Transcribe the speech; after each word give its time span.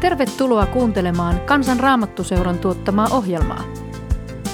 Tervetuloa 0.00 0.66
kuuntelemaan 0.66 1.40
Kansan 1.40 1.80
Raamattuseuran 1.80 2.58
tuottamaa 2.58 3.08
ohjelmaa. 3.10 3.64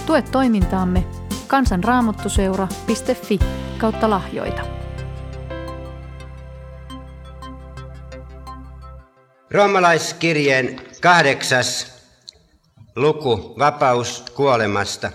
Tue 0.06 0.22
toimintaamme 0.22 1.04
kansanraamattuseura.fi 1.46 3.38
kautta 3.78 4.10
lahjoita. 4.10 4.62
Roomalaiskirjeen 9.50 10.80
kahdeksas 11.00 11.94
luku, 12.96 13.54
vapaus 13.58 14.24
kuolemasta. 14.36 15.10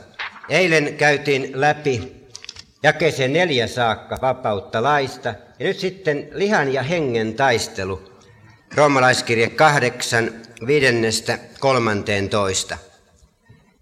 Eilen 0.50 0.94
käytiin 0.94 1.52
läpi 1.54 2.26
jakeeseen 2.84 3.34
neljä 3.34 3.68
saakka 3.68 4.18
vapautta 4.22 4.84
laista, 4.84 5.30
ja 5.60 5.66
nyt 5.68 5.80
sitten 5.80 6.28
lihan 6.32 6.74
ja 6.74 6.84
hengen 6.84 7.34
taistelu. 7.34 8.19
Roomalaiskirje 8.76 9.50
kahdeksan, 9.50 10.32
viidennestä 10.68 11.40
kolmanteen 11.60 12.30
toista. 12.30 12.78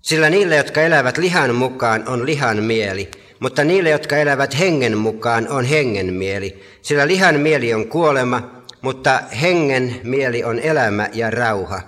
Sillä 0.02 0.30
niille, 0.30 0.56
jotka 0.56 0.82
elävät 0.82 1.18
lihan 1.18 1.56
mukaan, 1.56 2.08
on 2.08 2.26
lihan 2.26 2.64
mieli, 2.64 3.12
mutta 3.40 3.64
niille, 3.64 3.90
jotka 3.90 4.18
elävät 4.18 4.60
hengen 4.60 4.98
mukaan, 4.98 5.48
on 5.48 5.66
hengen 5.66 6.14
mieli. 6.14 6.64
Sillä 6.82 7.08
lihan 7.08 7.40
mieli 7.40 7.74
on 7.74 7.88
kuolema, 7.88 8.52
mutta 8.82 9.20
hengen 9.42 10.02
mieli 10.04 10.44
on 10.44 10.60
elämä 10.60 11.10
ja 11.14 11.30
rauha. 11.30 11.82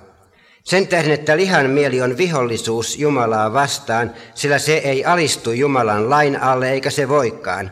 Sen 0.64 0.88
tähden, 0.88 1.12
että 1.12 1.38
lihan 1.38 1.70
mieli 1.70 2.02
on 2.02 2.18
vihollisuus 2.18 3.00
Jumalaa 3.00 3.54
vastaan, 3.54 4.14
sillä 4.36 4.60
se 4.60 4.78
ei 4.78 5.06
alistu 5.06 5.52
Jumalan 5.52 6.10
lain 6.10 6.42
alle 6.42 6.72
eikä 6.72 6.90
se 6.90 7.10
voikaan. 7.10 7.72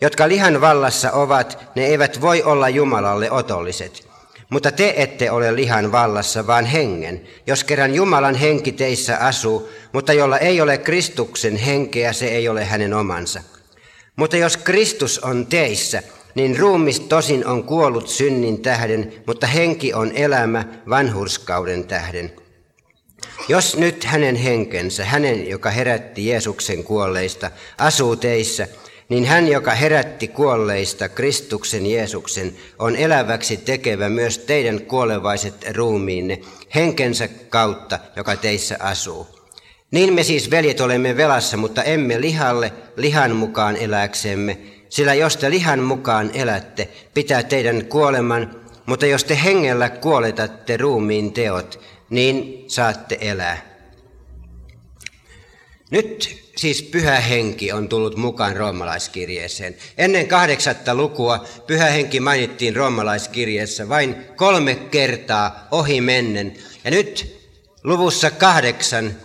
Jotka 0.00 0.28
lihan 0.28 0.60
vallassa 0.60 1.12
ovat, 1.12 1.58
ne 1.74 1.86
eivät 1.86 2.20
voi 2.20 2.42
olla 2.42 2.68
Jumalalle 2.68 3.30
otolliset. 3.30 4.07
Mutta 4.50 4.72
te 4.72 4.94
ette 4.96 5.30
ole 5.30 5.56
lihan 5.56 5.92
vallassa, 5.92 6.46
vaan 6.46 6.66
hengen, 6.66 7.20
jos 7.46 7.64
kerran 7.64 7.94
Jumalan 7.94 8.34
henki 8.34 8.72
teissä 8.72 9.16
asuu, 9.16 9.68
mutta 9.92 10.12
jolla 10.12 10.38
ei 10.38 10.60
ole 10.60 10.78
Kristuksen 10.78 11.56
henkeä, 11.56 12.12
se 12.12 12.26
ei 12.26 12.48
ole 12.48 12.64
hänen 12.64 12.94
omansa. 12.94 13.40
Mutta 14.16 14.36
jos 14.36 14.56
Kristus 14.56 15.18
on 15.18 15.46
teissä, 15.46 16.02
niin 16.34 16.58
ruumis 16.58 17.00
tosin 17.00 17.46
on 17.46 17.64
kuollut 17.64 18.08
synnin 18.08 18.62
tähden, 18.62 19.12
mutta 19.26 19.46
henki 19.46 19.94
on 19.94 20.12
elämä 20.14 20.64
vanhurskauden 20.88 21.84
tähden. 21.84 22.32
Jos 23.48 23.76
nyt 23.76 24.04
hänen 24.04 24.36
henkensä, 24.36 25.04
hänen, 25.04 25.48
joka 25.48 25.70
herätti 25.70 26.26
Jeesuksen 26.26 26.84
kuolleista, 26.84 27.50
asuu 27.78 28.16
teissä, 28.16 28.68
niin 29.08 29.24
hän, 29.24 29.48
joka 29.48 29.74
herätti 29.74 30.28
kuolleista 30.28 31.08
Kristuksen 31.08 31.86
Jeesuksen, 31.86 32.56
on 32.78 32.96
eläväksi 32.96 33.56
tekevä 33.56 34.08
myös 34.08 34.38
teidän 34.38 34.80
kuolevaiset 34.80 35.54
ruumiinne 35.76 36.40
henkensä 36.74 37.28
kautta, 37.28 37.98
joka 38.16 38.36
teissä 38.36 38.76
asuu. 38.80 39.26
Niin 39.90 40.14
me 40.14 40.22
siis, 40.22 40.50
veljet, 40.50 40.80
olemme 40.80 41.16
velassa, 41.16 41.56
mutta 41.56 41.82
emme 41.82 42.20
lihalle, 42.20 42.72
lihan 42.96 43.36
mukaan 43.36 43.76
eläksemme, 43.76 44.58
sillä 44.88 45.14
jos 45.14 45.36
te 45.36 45.50
lihan 45.50 45.80
mukaan 45.80 46.30
elätte, 46.34 46.88
pitää 47.14 47.42
teidän 47.42 47.84
kuoleman, 47.84 48.60
mutta 48.86 49.06
jos 49.06 49.24
te 49.24 49.38
hengellä 49.44 49.88
kuoletatte 49.88 50.76
ruumiin 50.76 51.32
teot, 51.32 51.80
niin 52.10 52.64
saatte 52.66 53.18
elää. 53.20 53.68
Nyt 55.90 56.47
siis 56.58 56.82
pyhä 56.82 57.20
henki 57.20 57.72
on 57.72 57.88
tullut 57.88 58.16
mukaan 58.16 58.56
roomalaiskirjeeseen. 58.56 59.76
Ennen 59.98 60.28
kahdeksatta 60.28 60.94
lukua 60.94 61.44
pyhä 61.66 61.86
henki 61.86 62.20
mainittiin 62.20 62.76
roomalaiskirjeessä 62.76 63.88
vain 63.88 64.16
kolme 64.36 64.74
kertaa 64.74 65.68
ohi 65.70 66.00
mennen. 66.00 66.54
Ja 66.84 66.90
nyt 66.90 67.38
luvussa 67.84 68.30
kahdeksan 68.30 69.16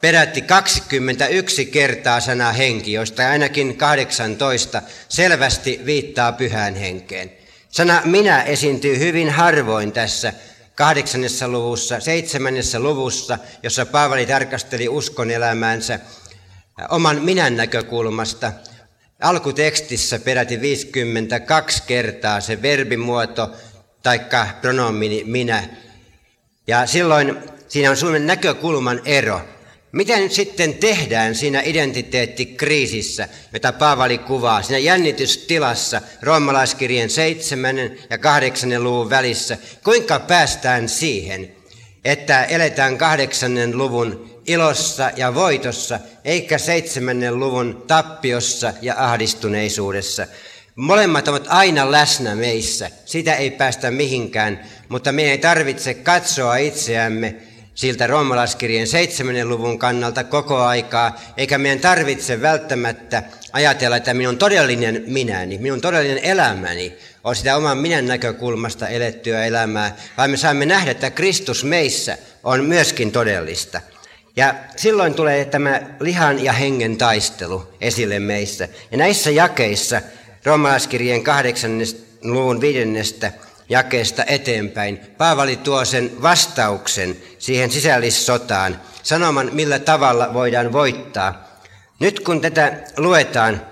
perätti 0.00 0.42
21 0.42 1.66
kertaa 1.66 2.20
sana 2.20 2.52
henki, 2.52 2.92
josta 2.92 3.30
ainakin 3.30 3.76
18 3.76 4.82
selvästi 5.08 5.80
viittaa 5.84 6.32
pyhään 6.32 6.74
henkeen. 6.74 7.32
Sana 7.68 8.02
minä 8.04 8.42
esiintyy 8.42 8.98
hyvin 8.98 9.30
harvoin 9.30 9.92
tässä 9.92 10.32
kahdeksannessa 10.74 11.48
luvussa, 11.48 12.00
seitsemännessä 12.00 12.80
luvussa, 12.80 13.38
jossa 13.62 13.86
Paavali 13.86 14.26
tarkasteli 14.26 14.88
uskon 14.88 15.30
elämäänsä 15.30 16.00
oman 16.90 17.22
minän 17.22 17.56
näkökulmasta. 17.56 18.52
Alkutekstissä 19.20 20.18
peräti 20.18 20.60
52 20.60 21.82
kertaa 21.86 22.40
se 22.40 22.62
verbimuoto 22.62 23.50
taikka 24.02 24.46
pronomini 24.60 25.24
minä. 25.24 25.64
Ja 26.66 26.86
silloin 26.86 27.36
siinä 27.68 27.90
on 27.90 27.96
Suomen 27.96 28.26
näkökulman 28.26 29.00
ero. 29.04 29.40
Mitä 29.92 30.16
nyt 30.16 30.32
sitten 30.32 30.74
tehdään 30.74 31.34
siinä 31.34 31.62
identiteettikriisissä, 31.64 33.28
jota 33.52 33.72
Paavali 33.72 34.18
kuvaa, 34.18 34.62
siinä 34.62 34.78
jännitystilassa 34.78 36.00
roomalaiskirjeen 36.22 37.10
7 37.10 37.76
ja 38.10 38.18
8 38.18 38.84
luvun 38.84 39.10
välissä? 39.10 39.58
Kuinka 39.84 40.18
päästään 40.18 40.88
siihen, 40.88 41.52
että 42.04 42.44
eletään 42.44 42.98
kahdeksannen 42.98 43.78
luvun 43.78 44.37
ilossa 44.48 45.10
ja 45.16 45.34
voitossa, 45.34 46.00
eikä 46.24 46.58
seitsemännen 46.58 47.38
luvun 47.38 47.84
tappiossa 47.86 48.72
ja 48.82 48.94
ahdistuneisuudessa? 48.96 50.26
Molemmat 50.74 51.28
ovat 51.28 51.46
aina 51.48 51.92
läsnä 51.92 52.34
meissä, 52.34 52.90
sitä 53.04 53.34
ei 53.34 53.50
päästä 53.50 53.90
mihinkään, 53.90 54.60
mutta 54.88 55.12
meidän 55.12 55.32
ei 55.32 55.38
tarvitse 55.38 55.94
katsoa 55.94 56.56
itseämme 56.56 57.34
siltä 57.74 58.06
roomalaiskirjeen 58.06 58.86
seitsemännen 58.86 59.48
luvun 59.48 59.78
kannalta 59.78 60.24
koko 60.24 60.56
aikaa, 60.56 61.20
eikä 61.36 61.58
meidän 61.58 61.80
tarvitse 61.80 62.42
välttämättä 62.42 63.22
ajatella, 63.52 63.96
että 63.96 64.14
minun 64.14 64.38
todellinen 64.38 65.04
minäni, 65.06 65.58
minun 65.58 65.80
todellinen 65.80 66.24
elämäni 66.24 66.98
on 67.24 67.36
sitä 67.36 67.56
oman 67.56 67.78
minän 67.78 68.06
näkökulmasta 68.06 68.88
elettyä 68.88 69.44
elämää, 69.44 69.96
vaan 70.16 70.30
me 70.30 70.36
saamme 70.36 70.66
nähdä, 70.66 70.90
että 70.90 71.10
Kristus 71.10 71.64
meissä 71.64 72.18
on 72.44 72.64
myöskin 72.64 73.12
todellista. 73.12 73.80
Ja 74.38 74.54
silloin 74.76 75.14
tulee 75.14 75.44
tämä 75.44 75.80
lihan 76.00 76.44
ja 76.44 76.52
hengen 76.52 76.96
taistelu 76.96 77.68
esille 77.80 78.18
meissä. 78.18 78.68
Ja 78.90 78.98
näissä 78.98 79.30
jakeissa, 79.30 80.02
roomalaiskirjeen 80.44 81.24
kahdeksannen 81.24 81.86
luvun 82.22 82.60
viidennestä 82.60 83.32
jakeesta 83.68 84.24
eteenpäin. 84.24 85.00
Paavali 85.18 85.56
tuo 85.56 85.84
sen 85.84 86.22
vastauksen 86.22 87.16
siihen 87.38 87.70
sisällissotaan, 87.70 88.80
sanoman 89.02 89.50
millä 89.52 89.78
tavalla 89.78 90.34
voidaan 90.34 90.72
voittaa. 90.72 91.48
Nyt 92.00 92.20
kun 92.20 92.40
tätä 92.40 92.72
luetaan, 92.96 93.66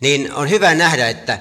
niin 0.00 0.34
on 0.34 0.50
hyvä 0.50 0.74
nähdä, 0.74 1.08
että, 1.08 1.38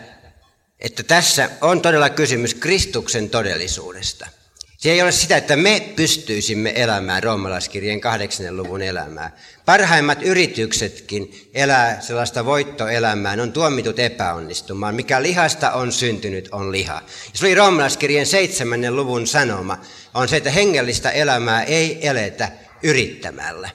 että 0.80 1.04
tässä 1.04 1.50
on 1.62 1.82
todella 1.82 2.10
kysymys 2.10 2.54
Kristuksen 2.54 3.30
todellisuudesta. 3.30 4.39
Se 4.80 4.92
ei 4.92 5.02
ole 5.02 5.12
sitä, 5.12 5.38
että 5.38 5.56
me 5.56 5.94
pystyisimme 5.96 6.74
elämään 6.76 7.24
roomalaiskirjeen 7.24 8.02
kahdeksannen 8.02 8.58
luvun 8.58 8.82
elämää. 8.82 9.38
Parhaimmat 9.66 10.24
yrityksetkin 10.24 11.50
elää 11.54 12.02
sellaista 12.02 12.46
voittoelämää, 12.46 13.38
on 13.42 13.52
tuomitut 13.52 14.00
epäonnistumaan. 14.00 14.96
Mikä 14.96 15.22
lihasta 15.22 15.72
on 15.72 15.92
syntynyt, 15.92 16.50
on 16.52 16.72
liha. 16.72 17.02
Se 17.34 17.46
oli 17.46 17.56
roomalaiskirjeen 17.56 18.26
seitsemännen 18.26 18.96
luvun 18.96 19.28
sanoma, 19.28 19.78
on 20.14 20.28
se, 20.28 20.38
että 20.38 20.52
hengellistä 20.52 21.12
elämää 21.12 21.64
ei 21.64 22.08
eletä 22.08 22.52
yrittämällä. 22.84 23.70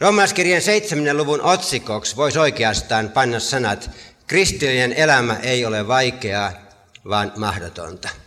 Roomalaiskirjeen 0.00 0.62
seitsemännen 0.62 1.16
luvun 1.16 1.42
otsikoksi 1.42 2.16
voisi 2.16 2.38
oikeastaan 2.38 3.08
panna 3.08 3.40
sanat, 3.40 3.90
kristillinen 4.26 4.92
elämä 4.92 5.36
ei 5.42 5.64
ole 5.64 5.88
vaikeaa, 5.88 6.52
vaan 7.08 7.32
mahdotonta. 7.36 8.23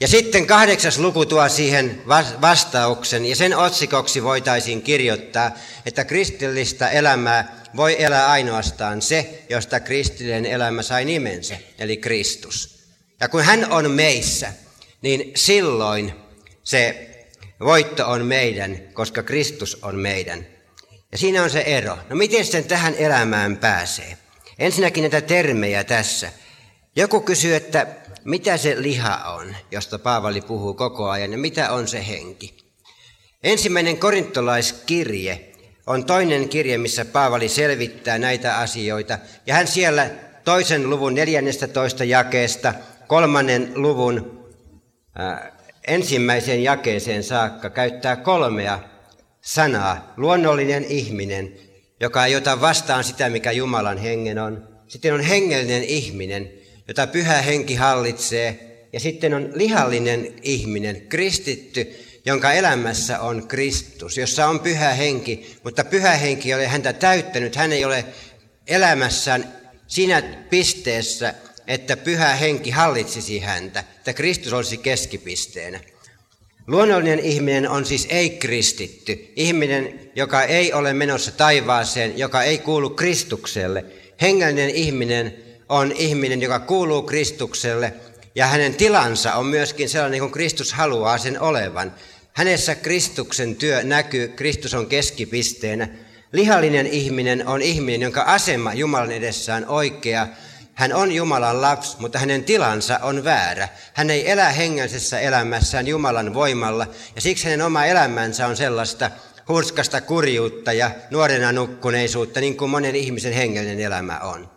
Ja 0.00 0.08
sitten 0.08 0.46
kahdeksas 0.46 0.98
luku 0.98 1.26
tuo 1.26 1.48
siihen 1.48 2.02
vastauksen, 2.40 3.26
ja 3.26 3.36
sen 3.36 3.56
otsikoksi 3.56 4.22
voitaisiin 4.22 4.82
kirjoittaa, 4.82 5.50
että 5.86 6.04
kristillistä 6.04 6.88
elämää 6.88 7.64
voi 7.76 8.02
elää 8.02 8.26
ainoastaan 8.30 9.02
se, 9.02 9.42
josta 9.50 9.80
kristillinen 9.80 10.46
elämä 10.46 10.82
sai 10.82 11.04
nimensä, 11.04 11.56
eli 11.78 11.96
Kristus. 11.96 12.84
Ja 13.20 13.28
kun 13.28 13.42
hän 13.42 13.72
on 13.72 13.90
meissä, 13.90 14.52
niin 15.02 15.32
silloin 15.36 16.12
se 16.64 17.10
voitto 17.60 18.10
on 18.10 18.26
meidän, 18.26 18.80
koska 18.92 19.22
Kristus 19.22 19.78
on 19.82 19.96
meidän. 19.96 20.46
Ja 21.12 21.18
siinä 21.18 21.42
on 21.42 21.50
se 21.50 21.60
ero. 21.60 21.98
No 22.08 22.16
miten 22.16 22.44
sen 22.44 22.64
tähän 22.64 22.94
elämään 22.94 23.56
pääsee? 23.56 24.18
Ensinnäkin 24.58 25.02
näitä 25.02 25.20
termejä 25.20 25.84
tässä. 25.84 26.32
Joku 26.96 27.20
kysyy, 27.20 27.54
että 27.54 27.86
mitä 28.24 28.56
se 28.56 28.82
liha 28.82 29.16
on, 29.16 29.56
josta 29.70 29.98
Paavali 29.98 30.40
puhuu 30.40 30.74
koko 30.74 31.08
ajan, 31.08 31.32
ja 31.32 31.38
mitä 31.38 31.70
on 31.70 31.88
se 31.88 32.06
henki. 32.06 32.56
Ensimmäinen 33.42 33.98
korintolaiskirje 33.98 35.52
on 35.86 36.04
toinen 36.04 36.48
kirje, 36.48 36.78
missä 36.78 37.04
Paavali 37.04 37.48
selvittää 37.48 38.18
näitä 38.18 38.58
asioita, 38.58 39.18
ja 39.46 39.54
hän 39.54 39.66
siellä 39.66 40.10
toisen 40.44 40.90
luvun 40.90 41.14
14 41.14 42.04
jakeesta 42.04 42.74
kolmannen 43.06 43.72
luvun 43.74 44.44
ensimmäiseen 45.86 46.62
jakeeseen 46.62 47.22
saakka 47.22 47.70
käyttää 47.70 48.16
kolmea 48.16 48.78
sanaa. 49.40 50.12
Luonnollinen 50.16 50.84
ihminen, 50.84 51.54
joka 52.00 52.26
ei 52.26 52.36
ota 52.36 52.60
vastaan 52.60 53.04
sitä, 53.04 53.30
mikä 53.30 53.52
Jumalan 53.52 53.98
hengen 53.98 54.38
on. 54.38 54.68
Sitten 54.88 55.14
on 55.14 55.20
hengellinen 55.20 55.84
ihminen, 55.84 56.52
jota 56.88 57.06
pyhä 57.06 57.42
henki 57.42 57.74
hallitsee. 57.74 58.70
Ja 58.92 59.00
sitten 59.00 59.34
on 59.34 59.50
lihallinen 59.54 60.34
ihminen, 60.42 61.06
kristitty, 61.08 61.94
jonka 62.24 62.52
elämässä 62.52 63.20
on 63.20 63.48
Kristus, 63.48 64.18
jossa 64.18 64.46
on 64.46 64.60
pyhä 64.60 64.92
henki, 64.92 65.56
mutta 65.64 65.84
pyhä 65.84 66.10
henki 66.10 66.48
ei 66.48 66.54
ole 66.54 66.66
häntä 66.66 66.92
täyttänyt. 66.92 67.56
Hän 67.56 67.72
ei 67.72 67.84
ole 67.84 68.04
elämässään 68.66 69.52
siinä 69.86 70.22
pisteessä, 70.50 71.34
että 71.66 71.96
pyhä 71.96 72.34
henki 72.34 72.70
hallitsisi 72.70 73.38
häntä, 73.38 73.80
että 73.80 74.12
Kristus 74.12 74.52
olisi 74.52 74.76
keskipisteenä. 74.76 75.80
Luonnollinen 76.66 77.20
ihminen 77.20 77.70
on 77.70 77.84
siis 77.84 78.06
ei-kristitty, 78.10 79.32
ihminen, 79.36 80.10
joka 80.14 80.42
ei 80.42 80.72
ole 80.72 80.92
menossa 80.92 81.30
taivaaseen, 81.30 82.18
joka 82.18 82.42
ei 82.42 82.58
kuulu 82.58 82.90
Kristukselle. 82.90 83.84
Hengellinen 84.20 84.70
ihminen 84.70 85.43
on 85.68 85.92
ihminen, 85.92 86.42
joka 86.42 86.60
kuuluu 86.60 87.02
Kristukselle, 87.02 87.92
ja 88.34 88.46
hänen 88.46 88.74
tilansa 88.74 89.34
on 89.34 89.46
myöskin 89.46 89.88
sellainen 89.88 90.20
kuin 90.20 90.32
Kristus 90.32 90.72
haluaa 90.72 91.18
sen 91.18 91.40
olevan. 91.40 91.94
Hänessä 92.32 92.74
Kristuksen 92.74 93.56
työ 93.56 93.82
näkyy, 93.82 94.28
Kristus 94.28 94.74
on 94.74 94.86
keskipisteenä. 94.86 95.88
Lihallinen 96.32 96.86
ihminen 96.86 97.46
on 97.46 97.62
ihminen, 97.62 98.02
jonka 98.02 98.22
asema 98.22 98.74
Jumalan 98.74 99.12
edessään 99.12 99.66
oikea, 99.68 100.28
hän 100.74 100.92
on 100.92 101.12
Jumalan 101.12 101.60
lapsi, 101.60 101.96
mutta 102.00 102.18
hänen 102.18 102.44
tilansa 102.44 102.98
on 103.02 103.24
väärä. 103.24 103.68
Hän 103.94 104.10
ei 104.10 104.30
elä 104.30 104.50
hengellisessä 104.50 105.20
elämässään 105.20 105.86
Jumalan 105.86 106.34
voimalla, 106.34 106.86
ja 107.14 107.20
siksi 107.20 107.44
hänen 107.44 107.62
oma 107.62 107.84
elämänsä 107.84 108.46
on 108.46 108.56
sellaista 108.56 109.10
hurskasta 109.48 110.00
kurjuutta 110.00 110.72
ja 110.72 110.90
nuorena 111.10 111.52
nukkuneisuutta, 111.52 112.40
niin 112.40 112.56
kuin 112.56 112.70
monen 112.70 112.96
ihmisen 112.96 113.32
hengellinen 113.32 113.80
elämä 113.80 114.18
on. 114.18 114.53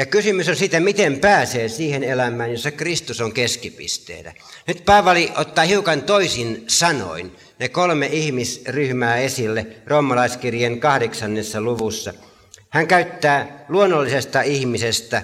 Ja 0.00 0.06
kysymys 0.06 0.48
on 0.48 0.56
siitä, 0.56 0.80
miten 0.80 1.20
pääsee 1.20 1.68
siihen 1.68 2.04
elämään, 2.04 2.50
jossa 2.52 2.70
Kristus 2.70 3.20
on 3.20 3.32
keskipisteenä. 3.32 4.34
Nyt 4.66 4.84
Paavali 4.84 5.32
ottaa 5.36 5.64
hiukan 5.64 6.02
toisin 6.02 6.64
sanoin 6.68 7.36
ne 7.58 7.68
kolme 7.68 8.06
ihmisryhmää 8.06 9.16
esille 9.16 9.66
roomalaiskirjeen 9.86 10.80
kahdeksannessa 10.80 11.60
luvussa– 11.60 12.14
hän 12.70 12.86
käyttää 12.86 13.64
luonnollisesta 13.68 14.42
ihmisestä 14.42 15.22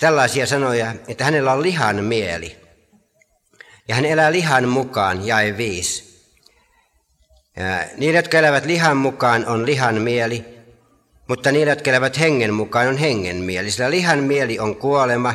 tällaisia 0.00 0.46
sanoja, 0.46 0.94
että 1.08 1.24
hänellä 1.24 1.52
on 1.52 1.62
lihan 1.62 2.04
mieli. 2.04 2.56
Ja 3.88 3.94
hän 3.94 4.04
elää 4.04 4.32
lihan 4.32 4.68
mukaan, 4.68 5.26
jae 5.26 5.56
viisi. 5.56 6.22
niillä, 7.96 8.18
jotka 8.18 8.38
elävät 8.38 8.64
lihan 8.64 8.96
mukaan, 8.96 9.46
on 9.46 9.66
lihan 9.66 9.94
mieli, 9.94 10.57
mutta 11.28 11.52
niillä, 11.52 11.72
jotka 11.72 11.90
elävät 11.90 12.18
hengen 12.18 12.54
mukaan, 12.54 12.88
on 12.88 12.96
hengen 12.96 13.36
mieli. 13.36 13.70
Sillä 13.70 13.90
lihan 13.90 14.18
mieli 14.18 14.58
on 14.58 14.76
kuolema. 14.76 15.34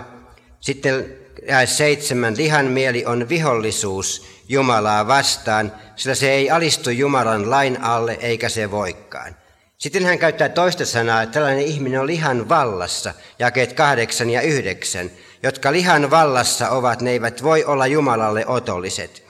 Sitten 0.60 1.18
jae 1.48 1.66
seitsemän, 1.66 2.38
lihan 2.38 2.66
mieli 2.66 3.06
on 3.06 3.30
vihollisuus 3.30 4.26
Jumalaa 4.50 5.08
vastaan, 5.08 5.72
sillä 5.96 6.16
se 6.16 6.32
ei 6.32 6.50
alistu 6.50 6.90
Jumalan 6.90 7.50
lain 7.50 7.82
alle, 7.82 8.18
eikä 8.22 8.50
se 8.50 8.72
voikaan. 8.72 9.36
Sitten 9.78 10.06
hän 10.06 10.20
käyttää 10.20 10.50
toista 10.50 10.86
sanaa, 10.86 11.22
että 11.22 11.34
tällainen 11.34 11.66
ihminen 11.66 12.00
on 12.00 12.08
lihan 12.08 12.50
vallassa, 12.50 13.14
jakeet 13.40 13.74
kahdeksan 13.74 14.30
ja 14.30 14.42
yhdeksän. 14.42 15.12
Jotka 15.44 15.72
lihan 15.72 16.12
vallassa 16.12 16.70
ovat, 16.70 17.02
ne 17.02 17.12
eivät 17.12 17.44
voi 17.44 17.64
olla 17.64 17.88
Jumalalle 17.88 18.48
otolliset. 18.48 19.24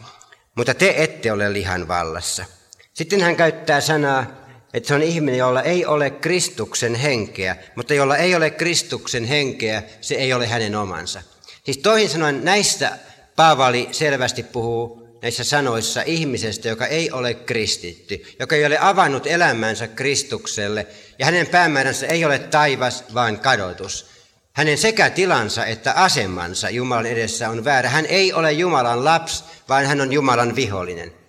Mutta 0.55 0.73
te 0.73 0.93
ette 0.97 1.31
ole 1.31 1.53
lihan 1.53 1.87
vallassa. 1.87 2.45
Sitten 2.93 3.21
hän 3.21 3.35
käyttää 3.35 3.81
sanaa, 3.81 4.25
että 4.73 4.87
se 4.87 4.93
on 4.93 5.03
ihminen, 5.03 5.37
jolla 5.37 5.61
ei 5.61 5.85
ole 5.85 6.09
Kristuksen 6.09 6.95
henkeä, 6.95 7.55
mutta 7.75 7.93
jolla 7.93 8.17
ei 8.17 8.35
ole 8.35 8.49
Kristuksen 8.49 9.25
henkeä, 9.25 9.83
se 10.01 10.15
ei 10.15 10.33
ole 10.33 10.47
hänen 10.47 10.75
omansa. 10.75 11.21
Siis 11.63 11.77
toisin 11.77 12.09
sanoen 12.09 12.45
näistä 12.45 12.97
Paavali 13.35 13.89
selvästi 13.91 14.43
puhuu 14.43 15.03
näissä 15.21 15.43
sanoissa 15.43 16.01
ihmisestä, 16.01 16.69
joka 16.69 16.85
ei 16.85 17.11
ole 17.11 17.33
kristitty, 17.33 18.23
joka 18.39 18.55
ei 18.55 18.65
ole 18.65 18.77
avannut 18.81 19.27
elämänsä 19.27 19.87
Kristukselle, 19.87 20.87
ja 21.19 21.25
hänen 21.25 21.47
päämääränsä 21.47 22.07
ei 22.07 22.25
ole 22.25 22.39
taivas, 22.39 23.03
vaan 23.13 23.39
kadotus. 23.39 24.05
Hänen 24.53 24.77
sekä 24.77 25.09
tilansa 25.09 25.65
että 25.65 25.93
asemansa 25.93 26.69
Jumalan 26.69 27.05
edessä 27.05 27.49
on 27.49 27.65
väärä. 27.65 27.89
Hän 27.89 28.05
ei 28.05 28.33
ole 28.33 28.51
Jumalan 28.51 29.05
lapsi, 29.05 29.43
vaan 29.69 29.85
hän 29.85 30.01
on 30.01 30.13
Jumalan 30.13 30.55
vihollinen. 30.55 31.22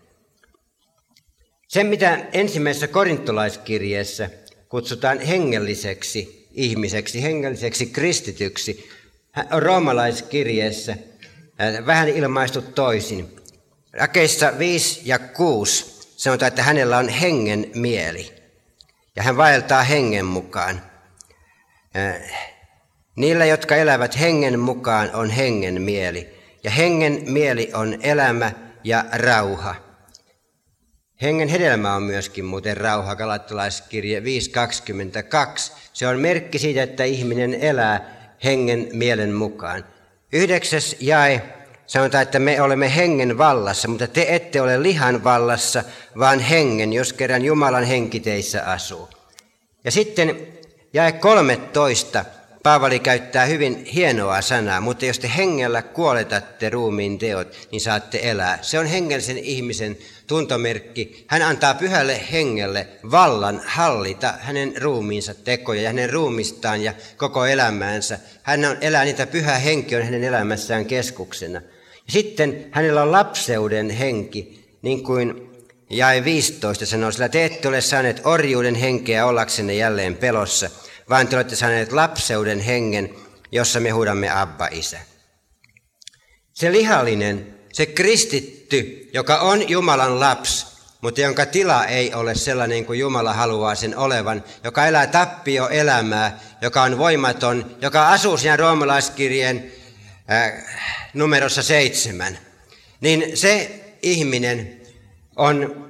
Se, 1.75 1.85
mitä 1.85 2.19
ensimmäisessä 2.33 2.89
korintolaiskirjeessä 2.89 4.31
kutsutaan 4.69 5.21
hengelliseksi 5.21 6.49
ihmiseksi, 6.53 7.23
hengelliseksi 7.23 7.87
kristityksi, 7.87 8.91
roomalaiskirjeessä 9.51 10.93
äh, 10.93 11.87
vähän 11.87 12.09
ilmaistu 12.09 12.63
toisin. 12.63 13.37
Rakeissa 13.93 14.59
5 14.59 15.01
ja 15.05 15.19
6 15.19 16.01
sanotaan, 16.17 16.49
että 16.49 16.63
hänellä 16.63 16.99
on 16.99 17.09
hengen 17.09 17.71
mieli. 17.75 18.33
Ja 19.17 19.23
hän 19.23 19.37
vaeltaa 19.37 19.83
hengen 19.83 20.25
mukaan. 20.25 20.83
Niillä, 23.17 23.45
jotka 23.45 23.77
elävät 23.77 24.21
hengen 24.21 24.61
mukaan, 24.61 25.11
on 25.15 25.31
hengen 25.31 25.83
mieli. 25.83 26.35
Ja 26.65 26.71
hengen 26.71 27.23
mieli 27.27 27.71
on 27.75 27.99
elämä 28.03 28.53
ja 28.85 29.05
rauha. 29.13 29.84
Hengen 31.25 31.49
hedelmä 31.49 31.95
on 31.95 32.03
myöskin 32.03 32.45
muuten 32.45 32.77
rauha, 32.77 33.17
galattalaiskirje 33.17 34.21
5.22. 34.21 34.25
Se 35.93 36.07
on 36.07 36.21
merkki 36.21 36.59
siitä, 36.59 36.83
että 36.83 37.05
ihminen 37.05 37.55
elää 37.55 38.27
hengen 38.45 38.89
mielen 38.93 39.33
mukaan. 39.33 39.85
Yhdeksäs 40.33 40.97
jae 41.01 41.43
Sanotaan, 41.87 42.23
että 42.23 42.39
me 42.39 42.63
olemme 42.63 42.97
hengen 42.97 43.39
vallassa, 43.39 43.89
mutta 43.89 44.07
te 44.07 44.27
ette 44.29 44.61
ole 44.61 44.83
lihan 44.83 45.25
vallassa, 45.25 45.85
vaan 46.19 46.41
hengen, 46.41 46.93
jos 46.93 47.13
kerran 47.13 47.45
Jumalan 47.45 47.85
henki 47.85 48.21
teissä 48.21 48.65
asuu. 48.65 49.09
Ja 49.85 49.91
sitten 49.91 50.47
jae 50.93 51.13
13. 51.13 52.25
Paavali 52.63 52.99
käyttää 52.99 53.45
hyvin 53.45 53.85
hienoa 53.85 54.41
sanaa, 54.41 54.81
mutta 54.81 55.07
jos 55.07 55.19
te 55.19 55.31
hengellä 55.37 55.83
kuoletatte 55.83 56.71
ruumiin 56.71 57.19
teot, 57.19 57.69
niin 57.71 57.81
saatte 57.81 58.21
elää. 58.23 58.59
Se 58.63 58.79
on 58.79 58.87
hengellisen 58.87 59.39
ihmisen 59.39 59.97
tuntomerkki. 60.27 61.25
Hän 61.29 61.43
antaa 61.43 61.75
pyhälle 61.75 62.21
hengelle 62.33 62.89
vallan 63.11 63.63
hallita 63.67 64.35
hänen 64.41 64.83
ruumiinsa 64.83 65.35
tekoja 65.35 65.83
ja 65.83 65.89
hänen 65.89 66.11
ruumistaan 66.11 66.83
ja 66.83 66.95
koko 67.17 67.47
elämäänsä. 67.47 68.19
Hän 68.43 68.65
on, 68.65 68.77
elää 68.81 69.05
niitä, 69.05 69.27
pyhä 69.27 69.59
henki 69.59 69.97
on 69.97 70.03
hänen 70.03 70.25
elämässään 70.25 70.87
keskuksena. 70.87 71.61
Sitten 72.09 72.67
hänellä 72.71 73.03
on 73.03 73.13
lapseuden 73.13 73.91
henki, 73.91 74.69
niin 74.83 75.03
kuin 75.03 75.51
jae 75.91 76.25
15 76.25 76.87
sanoo, 76.87 77.13
sillä 77.13 77.29
te 77.29 77.45
ette 77.45 77.69
ole 77.69 77.81
saaneet 77.81 78.21
orjuuden 78.25 78.75
henkeä 78.75 79.27
ollaksenne 79.27 79.75
jälleen 79.75 80.17
pelossa, 80.17 80.71
vaan 81.09 81.29
te 81.29 81.37
olette 81.37 81.57
saaneet 81.57 81.93
lapseuden 81.93 82.61
hengen, 82.61 83.15
jossa 83.53 83.81
me 83.81 83.91
huudamme 83.91 84.31
Abba 84.31 84.67
Isä. 84.67 84.99
Se 86.53 86.73
lihallinen, 86.73 87.55
se 87.73 87.87
kristitty, 88.83 89.11
joka 89.13 89.39
on 89.39 89.69
Jumalan 89.69 90.21
lapsi, 90.21 90.67
mutta 91.01 91.21
jonka 91.21 91.47
tila 91.47 91.85
ei 91.85 92.15
ole 92.15 92.35
sellainen 92.35 92.85
kuin 92.85 92.99
Jumala 92.99 93.33
haluaa 93.33 93.75
sen 93.75 93.97
olevan, 93.97 94.45
joka 94.65 94.87
elää 94.87 95.07
tappio 95.07 95.69
elämää, 95.69 96.41
joka 96.63 96.83
on 96.83 96.99
voimaton, 96.99 97.77
joka 97.81 98.09
asuu 98.09 98.37
siinä 98.37 98.57
roomalaiskirjeen 98.57 99.73
äh, 100.31 100.53
numerossa 101.15 101.63
seitsemän, 101.63 102.39
niin 103.01 103.37
se 103.37 103.81
ihminen 104.03 104.81
on 105.37 105.85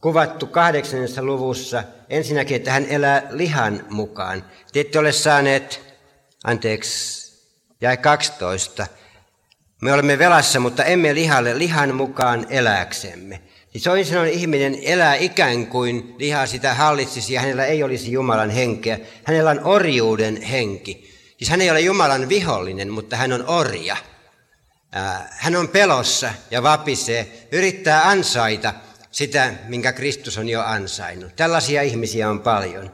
kuvattu 0.00 0.46
kahdeksannessa 0.46 1.22
luvussa 1.22 1.84
ensinnäkin, 2.08 2.56
että 2.56 2.72
hän 2.72 2.86
elää 2.86 3.22
lihan 3.30 3.84
mukaan. 3.90 4.44
Te 4.72 4.80
ette 4.80 4.98
ole 4.98 5.12
saaneet, 5.12 5.80
anteeksi, 6.44 7.26
jäi 7.80 7.96
12. 7.96 8.86
Me 9.82 9.92
olemme 9.92 10.18
velassa, 10.18 10.60
mutta 10.60 10.84
emme 10.84 11.14
lihalle 11.14 11.58
lihan 11.58 11.94
mukaan 11.94 12.46
eläksemme. 12.50 13.40
Siis 13.72 13.84
toisin 13.84 14.12
sanoen 14.12 14.32
ihminen 14.32 14.78
elää 14.82 15.14
ikään 15.14 15.66
kuin 15.66 16.14
liha 16.18 16.46
sitä 16.46 16.74
hallitsisi 16.74 17.34
ja 17.34 17.40
hänellä 17.40 17.64
ei 17.64 17.82
olisi 17.82 18.12
Jumalan 18.12 18.50
henkeä. 18.50 18.98
Hänellä 19.24 19.50
on 19.50 19.60
orjuuden 19.64 20.42
henki. 20.42 21.14
Siis 21.38 21.50
hän 21.50 21.60
ei 21.60 21.70
ole 21.70 21.80
Jumalan 21.80 22.28
vihollinen, 22.28 22.90
mutta 22.90 23.16
hän 23.16 23.32
on 23.32 23.44
orja. 23.46 23.96
Hän 25.30 25.56
on 25.56 25.68
pelossa 25.68 26.30
ja 26.50 26.62
vapisee, 26.62 27.48
yrittää 27.52 28.08
ansaita 28.08 28.74
sitä, 29.10 29.54
minkä 29.68 29.92
Kristus 29.92 30.38
on 30.38 30.48
jo 30.48 30.62
ansainnut. 30.62 31.36
Tällaisia 31.36 31.82
ihmisiä 31.82 32.30
on 32.30 32.40
paljon. 32.40 32.90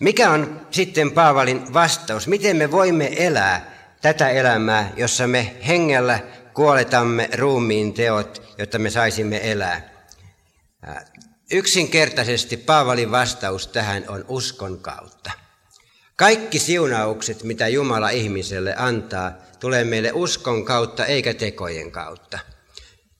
Mikä 0.00 0.30
on 0.30 0.66
sitten 0.70 1.10
Paavalin 1.10 1.72
vastaus? 1.72 2.26
Miten 2.26 2.56
me 2.56 2.70
voimme 2.70 3.12
elää 3.16 3.79
tätä 4.02 4.28
elämää, 4.28 4.92
jossa 4.96 5.26
me 5.26 5.56
hengellä 5.66 6.20
kuoletamme 6.54 7.28
ruumiin 7.36 7.94
teot, 7.94 8.54
jotta 8.58 8.78
me 8.78 8.90
saisimme 8.90 9.50
elää. 9.50 9.90
Yksinkertaisesti 11.52 12.56
Paavalin 12.56 13.10
vastaus 13.10 13.66
tähän 13.66 14.04
on 14.08 14.24
uskon 14.28 14.78
kautta. 14.78 15.30
Kaikki 16.16 16.58
siunaukset, 16.58 17.42
mitä 17.42 17.68
Jumala 17.68 18.10
ihmiselle 18.10 18.74
antaa, 18.76 19.32
tulee 19.60 19.84
meille 19.84 20.12
uskon 20.12 20.64
kautta 20.64 21.06
eikä 21.06 21.34
tekojen 21.34 21.90
kautta. 21.90 22.38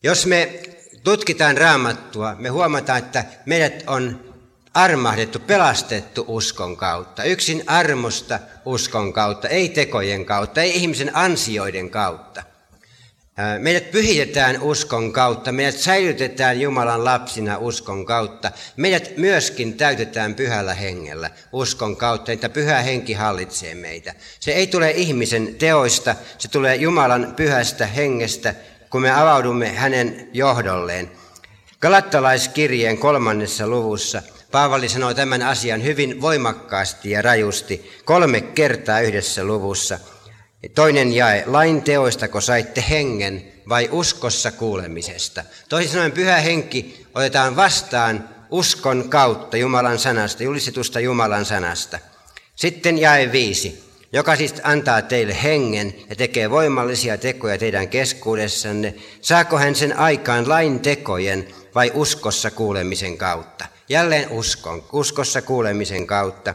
Jos 0.03 0.27
me 0.27 0.61
tutkitaan 1.05 1.59
raamattua, 1.59 2.37
me 2.39 2.49
huomataan, 2.49 2.99
että 2.99 3.25
meidät 3.47 3.85
on 3.87 4.30
armahdettu, 4.75 5.39
pelastettu 5.39 6.25
uskon 6.29 6.77
kautta. 6.77 7.25
Yksin 7.25 7.65
armosta 7.67 8.39
uskon 8.65 9.13
kautta, 9.13 9.49
ei 9.49 9.69
tekojen 9.69 10.25
kautta, 10.25 10.63
ei 10.63 10.77
ihmisen 10.77 11.17
ansioiden 11.17 11.91
kautta. 11.91 12.43
Meidät 13.59 13.91
pyhitetään 13.91 14.63
uskon 14.63 15.13
kautta, 15.13 15.53
meidät 15.53 15.79
säilytetään 15.79 16.61
Jumalan 16.61 17.05
lapsina 17.05 17.59
uskon 17.59 18.07
kautta. 18.07 18.53
Meidät 18.77 19.17
myöskin 19.17 19.77
täytetään 19.77 20.35
pyhällä 20.35 20.75
hengellä 20.75 21.31
uskon 21.53 21.97
kautta, 21.97 22.33
että 22.33 22.49
pyhä 22.49 22.83
henki 22.83 23.13
hallitsee 23.13 23.75
meitä. 23.75 24.15
Se 24.41 24.53
ei 24.53 24.67
tule 24.67 24.91
ihmisen 24.91 25.55
teoista, 25.55 26.15
se 26.39 26.49
tulee 26.49 26.77
Jumalan 26.77 27.33
pyhästä 27.37 27.87
hengestä, 27.87 28.55
kun 28.91 29.03
me 29.03 29.11
avaudumme 29.11 29.73
hänen 29.73 30.29
johdolleen. 30.33 31.11
Galattalaiskirjeen 31.81 32.99
kolmannessa 32.99 33.67
luvussa 33.67 34.23
Paavali 34.51 34.89
sanoo 34.89 35.15
tämän 35.15 35.43
asian 35.43 35.85
hyvin 35.85 36.21
voimakkaasti 36.21 37.11
ja 37.11 37.23
rajusti 37.23 37.91
kolme 38.05 38.41
kertaa 38.41 39.01
yhdessä 39.01 39.45
luvussa– 39.45 39.99
Toinen 40.75 41.13
jae, 41.13 41.45
lain 41.47 41.83
teoistako 41.83 42.41
saitte 42.41 42.85
hengen 42.91 43.53
vai 43.69 43.89
uskossa 43.93 44.53
kuulemisesta? 44.53 45.45
Toisin 45.69 45.93
sanoen 45.93 46.13
pyhä 46.13 46.37
henki 46.37 47.07
otetaan 47.15 47.57
vastaan 47.57 48.29
uskon 48.51 49.09
kautta 49.09 49.57
Jumalan 49.57 49.99
sanasta, 49.99 50.43
julistetusta 50.43 51.01
Jumalan 51.01 51.45
sanasta. 51.45 51.99
Sitten 52.57 52.99
jae 52.99 53.33
viisi, 53.33 53.85
joka 54.13 54.37
siis 54.37 54.55
antaa 54.63 55.03
teille 55.03 55.43
hengen 55.43 55.95
ja 56.11 56.17
tekee 56.17 56.51
voimallisia 56.51 57.19
tekoja 57.19 57.59
teidän 57.59 57.89
keskuudessanne. 57.89 58.95
Saako 59.21 59.59
hän 59.59 59.75
sen 59.75 59.99
aikaan 59.99 60.49
lain 60.49 60.81
tekojen 60.81 61.49
vai 61.75 61.91
uskossa 61.95 62.51
kuulemisen 62.51 63.19
kautta? 63.19 63.67
Jälleen 63.91 64.31
uskon, 64.31 64.85
uskossa 64.93 65.43
kuulemisen 65.43 66.07
kautta. 66.07 66.55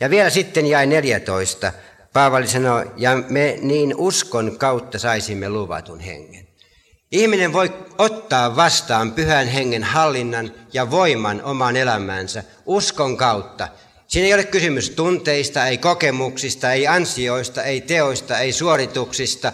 Ja 0.00 0.10
vielä 0.10 0.30
sitten 0.30 0.66
jäi 0.66 0.86
14. 0.86 1.72
Paavali 2.12 2.48
sanoo, 2.48 2.84
ja 2.96 3.16
me 3.28 3.58
niin 3.60 3.94
uskon 3.96 4.58
kautta 4.58 4.98
saisimme 4.98 5.48
luvatun 5.48 6.00
hengen. 6.00 6.48
Ihminen 7.12 7.52
voi 7.52 7.72
ottaa 7.98 8.56
vastaan 8.56 9.12
pyhän 9.12 9.46
hengen 9.46 9.84
hallinnan 9.84 10.52
ja 10.72 10.90
voiman 10.90 11.42
omaan 11.42 11.76
elämäänsä 11.76 12.44
uskon 12.66 13.16
kautta. 13.16 13.68
Siinä 14.06 14.26
ei 14.26 14.34
ole 14.34 14.44
kysymys 14.44 14.90
tunteista, 14.90 15.66
ei 15.66 15.78
kokemuksista, 15.78 16.72
ei 16.72 16.86
ansioista, 16.86 17.62
ei 17.62 17.80
teoista, 17.80 18.38
ei 18.38 18.52
suorituksista, 18.52 19.52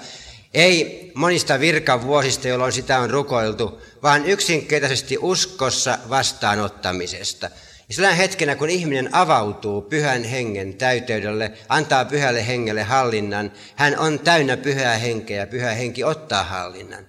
ei 0.55 1.13
monista 1.15 1.61
virkavuosista, 1.61 2.49
jolloin 2.49 2.73
sitä 2.73 2.99
on 2.99 3.11
rukoiltu, 3.11 3.81
vaan 4.03 4.27
yksinkertaisesti 4.27 5.19
uskossa 5.21 5.99
vastaanottamisesta– 6.09 7.51
ja 7.91 7.95
sillä 7.95 8.15
hetkenä, 8.15 8.57
kun 8.57 8.71
ihminen 8.71 9.15
avautuu 9.15 9.83
pyhän 9.83 10.25
hengen 10.25 10.75
täyteydelle, 10.75 11.53
antaa 11.69 12.05
pyhälle 12.05 12.47
hengelle 12.47 12.83
hallinnan, 12.83 13.53
hän 13.77 13.99
on 13.99 14.19
täynnä 14.19 14.57
pyhää 14.57 14.97
henkeä 14.97 15.41
ja 15.41 15.47
pyhä 15.47 15.71
henki 15.71 16.05
ottaa 16.05 16.45
hallinnan. 16.45 17.07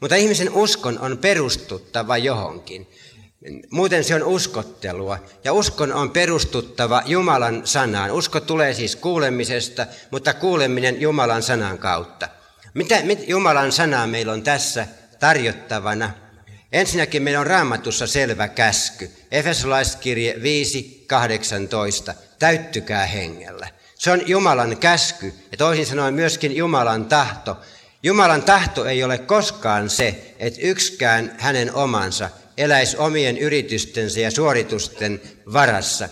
Mutta 0.00 0.16
ihmisen 0.16 0.52
uskon 0.52 0.98
on 0.98 1.18
perustuttava 1.18 2.16
johonkin. 2.16 2.86
Muuten 3.70 4.04
se 4.04 4.14
on 4.14 4.22
uskottelua. 4.22 5.18
Ja 5.44 5.52
uskon 5.52 5.92
on 5.92 6.10
perustuttava 6.10 7.02
Jumalan 7.06 7.62
sanaan. 7.64 8.10
Usko 8.10 8.40
tulee 8.40 8.74
siis 8.74 8.96
kuulemisesta, 8.96 9.86
mutta 10.10 10.34
kuuleminen 10.34 11.00
Jumalan 11.00 11.42
sanan 11.42 11.78
kautta. 11.78 12.28
Mitä, 12.74 13.02
mit, 13.02 13.28
Jumalan 13.28 13.72
sanaa 13.72 14.06
meillä 14.06 14.32
on 14.32 14.42
tässä 14.42 14.86
tarjottavana? 15.20 16.10
Ensinnäkin 16.72 17.22
meillä 17.22 17.40
on 17.40 17.46
raamatussa 17.46 18.06
selvä 18.06 18.48
käsky. 18.48 19.10
Efesolaiskirje 19.30 20.34
5.18. 22.08 22.14
Täyttykää 22.38 23.06
hengellä. 23.06 23.68
Se 23.94 24.10
on 24.10 24.28
Jumalan 24.28 24.76
käsky 24.76 25.34
ja 25.52 25.58
toisin 25.58 25.86
sanoen 25.86 26.14
myöskin 26.14 26.56
Jumalan 26.56 27.04
tahto. 27.04 27.56
Jumalan 28.02 28.42
tahto 28.42 28.84
ei 28.84 29.04
ole 29.04 29.18
koskaan 29.18 29.90
se, 29.90 30.34
että 30.38 30.60
yksikään 30.62 31.34
hänen 31.38 31.74
omansa 31.74 32.30
eläisi 32.56 32.96
omien 32.96 33.38
yritystensä 33.38 34.20
ja 34.20 34.30
suoritusten 34.30 35.20
varassa, 35.52 36.08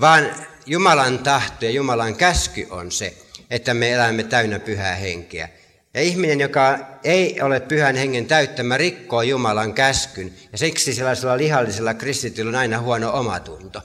vaan 0.00 0.30
Jumalan 0.66 1.18
tahto 1.18 1.64
ja 1.64 1.70
Jumalan 1.70 2.16
käsky 2.16 2.66
on 2.70 2.92
se, 2.92 3.14
että 3.50 3.74
me 3.74 3.92
elämme 3.92 4.22
täynnä 4.22 4.58
pyhää 4.58 4.94
henkeä. 4.94 5.48
Ja 5.96 6.02
ihminen, 6.02 6.40
joka 6.40 6.78
ei 7.04 7.40
ole 7.42 7.60
pyhän 7.60 7.96
hengen 7.96 8.26
täyttämä, 8.26 8.76
rikkoo 8.76 9.22
Jumalan 9.22 9.74
käskyn. 9.74 10.34
Ja 10.52 10.58
siksi 10.58 10.94
sellaisella 10.94 11.36
lihallisella 11.36 11.94
kristityllä 11.94 12.48
on 12.48 12.54
aina 12.54 12.80
huono 12.80 13.12
omatunto. 13.12 13.82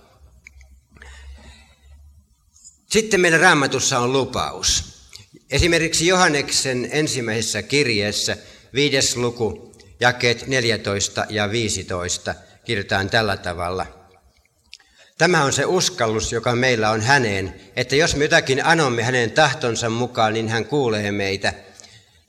Sitten 2.89 3.21
meidän 3.21 3.39
raamatussa 3.39 3.99
on 3.99 4.13
lupaus. 4.13 4.83
Esimerkiksi 5.51 6.07
Johanneksen 6.07 6.89
ensimmäisessä 6.91 7.61
kirjeessä, 7.61 8.37
viides 8.73 9.15
luku, 9.17 9.75
jakeet 9.99 10.47
14 10.47 11.25
ja 11.29 11.51
15, 11.51 12.35
kirjoitetaan 12.65 13.09
tällä 13.09 13.37
tavalla. 13.37 13.85
Tämä 15.17 15.43
on 15.43 15.53
se 15.53 15.65
uskallus, 15.65 16.31
joka 16.31 16.55
meillä 16.55 16.89
on 16.89 17.01
häneen, 17.01 17.61
että 17.75 17.95
jos 17.95 18.15
me 18.15 18.23
jotakin 18.23 18.65
anomme 18.65 19.03
hänen 19.03 19.31
tahtonsa 19.31 19.89
mukaan, 19.89 20.33
niin 20.33 20.49
hän 20.49 20.65
kuulee 20.65 21.11
meitä– 21.11 21.53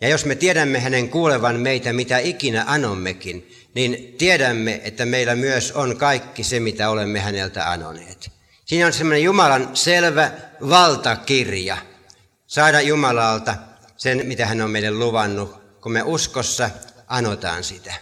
ja 0.03 0.09
jos 0.09 0.25
me 0.25 0.35
tiedämme 0.35 0.81
hänen 0.81 1.09
kuulevan 1.09 1.61
meitä 1.61 1.93
mitä 1.93 2.19
ikinä 2.19 2.65
anommekin, 2.67 3.51
niin 3.75 4.15
tiedämme, 4.19 4.81
että 4.85 5.07
meillä 5.07 5.35
myös 5.35 5.73
on 5.73 5.97
kaikki 5.97 6.45
se, 6.45 6.61
mitä 6.61 6.91
olemme 6.91 7.21
häneltä 7.21 7.71
anoneet. 7.71 8.31
Siinä 8.65 8.87
on 8.87 8.93
semmoinen 8.93 9.23
Jumalan 9.23 9.77
selvä 9.77 10.31
valtakirja 10.69 11.77
saada 12.47 12.81
Jumalalta 12.81 13.55
sen, 13.97 14.27
mitä 14.27 14.47
hän 14.47 14.61
on 14.61 14.71
meille 14.71 14.91
luvannut, 14.91 15.63
kun 15.81 15.93
me 15.93 16.03
uskossa 16.03 16.71
anotaan 17.07 17.65
sitä. 17.65 17.95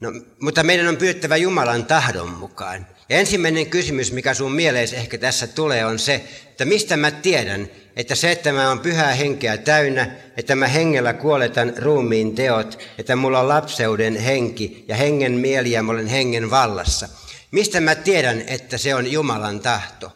No, 0.00 0.12
mutta 0.40 0.62
meidän 0.62 0.88
on 0.88 0.96
pyyttävä 0.96 1.36
Jumalan 1.36 1.86
tahdon 1.86 2.30
mukaan. 2.30 2.86
Ensimmäinen 3.10 3.66
kysymys, 3.66 4.12
mikä 4.12 4.34
sun 4.34 4.52
mieleesi 4.52 4.96
ehkä 4.96 5.18
tässä 5.18 5.46
tulee, 5.46 5.84
on 5.84 5.98
se, 5.98 6.14
että 6.50 6.64
mistä 6.64 6.96
mä 6.96 7.10
tiedän, 7.10 7.70
että 7.96 8.14
se, 8.14 8.32
että 8.32 8.52
mä 8.52 8.68
oon 8.68 8.80
pyhää 8.80 9.14
henkeä 9.14 9.56
täynnä, 9.56 10.10
että 10.36 10.56
mä 10.56 10.68
hengellä 10.68 11.12
kuoletan 11.12 11.72
ruumiin 11.76 12.34
teot, 12.34 12.78
että 12.98 13.16
mulla 13.16 13.40
on 13.40 13.48
lapseuden 13.48 14.16
henki 14.16 14.84
ja 14.88 14.96
hengen 14.96 15.32
mieli 15.32 15.70
ja 15.70 15.82
mä 15.82 15.92
olen 15.92 16.06
hengen 16.06 16.50
vallassa. 16.50 17.08
Mistä 17.50 17.80
mä 17.80 17.94
tiedän, 17.94 18.44
että 18.46 18.78
se 18.78 18.94
on 18.94 19.12
Jumalan 19.12 19.60
tahto? 19.60 20.12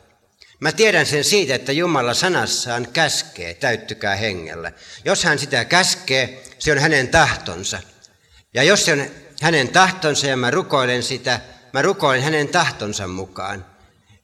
Mä 0.60 0.72
tiedän 0.72 1.06
sen 1.06 1.24
siitä, 1.24 1.54
että 1.54 1.72
Jumala 1.72 2.14
sanassaan 2.14 2.88
käskee, 2.92 3.54
täyttykää 3.54 4.16
hengellä. 4.16 4.72
Jos 5.04 5.24
hän 5.24 5.38
sitä 5.38 5.64
käskee, 5.64 6.42
se 6.58 6.72
on 6.72 6.78
hänen 6.78 7.08
tahtonsa. 7.08 7.80
Ja 8.54 8.62
jos 8.62 8.84
se 8.84 8.92
on 8.92 9.06
hänen 9.40 9.68
tahtonsa 9.68 10.26
ja 10.26 10.36
mä 10.36 10.50
rukoilen 10.50 11.02
sitä, 11.02 11.40
mä 11.72 11.82
rukoilen 11.82 12.22
hänen 12.22 12.48
tahtonsa 12.48 13.06
mukaan. 13.06 13.64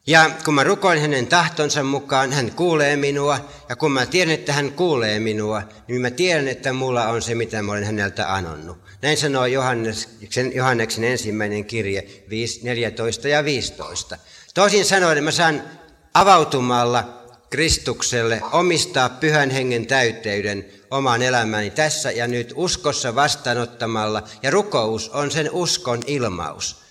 Ja 0.07 0.31
kun 0.45 0.55
mä 0.55 0.64
rukoilen 0.64 1.02
hänen 1.02 1.26
tahtonsa 1.26 1.83
mukaan, 1.83 2.33
hän 2.33 2.52
kuulee 2.52 2.97
minua. 2.97 3.49
Ja 3.69 3.76
kun 3.76 3.93
mä 3.93 4.07
tiedän, 4.07 4.35
että 4.35 4.52
hän 4.52 4.73
kuulee 4.73 5.21
minua, 5.21 5.62
niin 5.88 6.00
mä 6.00 6.11
tiedän, 6.11 6.49
että 6.49 6.73
mulla 6.73 7.09
on 7.09 7.23
se, 7.23 7.35
mitä 7.35 7.62
mä 7.62 7.73
olen 7.73 7.85
häneltä 7.85 8.35
anonnut. 8.35 8.78
Näin 9.02 9.17
sanoo 9.17 9.47
Johanneksen, 9.47 10.55
Johanneksen 10.55 11.05
ensimmäinen 11.05 11.64
kirje 11.64 12.25
5, 12.31 12.61
14 12.64 13.28
ja 13.28 13.45
15. 13.45 14.19
Toisin 14.55 14.85
sanoen 14.85 15.25
mä 15.25 15.31
saan 15.31 15.62
avautumalla 16.14 17.19
Kristukselle 17.50 18.43
omistaa 18.52 19.09
pyhän 19.09 19.50
hengen 19.50 19.87
täyteyden 19.87 20.64
omaan 20.90 21.23
elämäni 21.23 21.71
tässä 21.71 22.11
ja 22.11 22.26
nyt 22.26 22.52
uskossa 22.57 23.14
vastaanottamalla. 23.14 24.23
Ja 24.43 24.50
rukous 24.50 25.09
on 25.09 25.31
sen 25.31 25.50
uskon 25.52 26.02
ilmaus. 26.07 26.88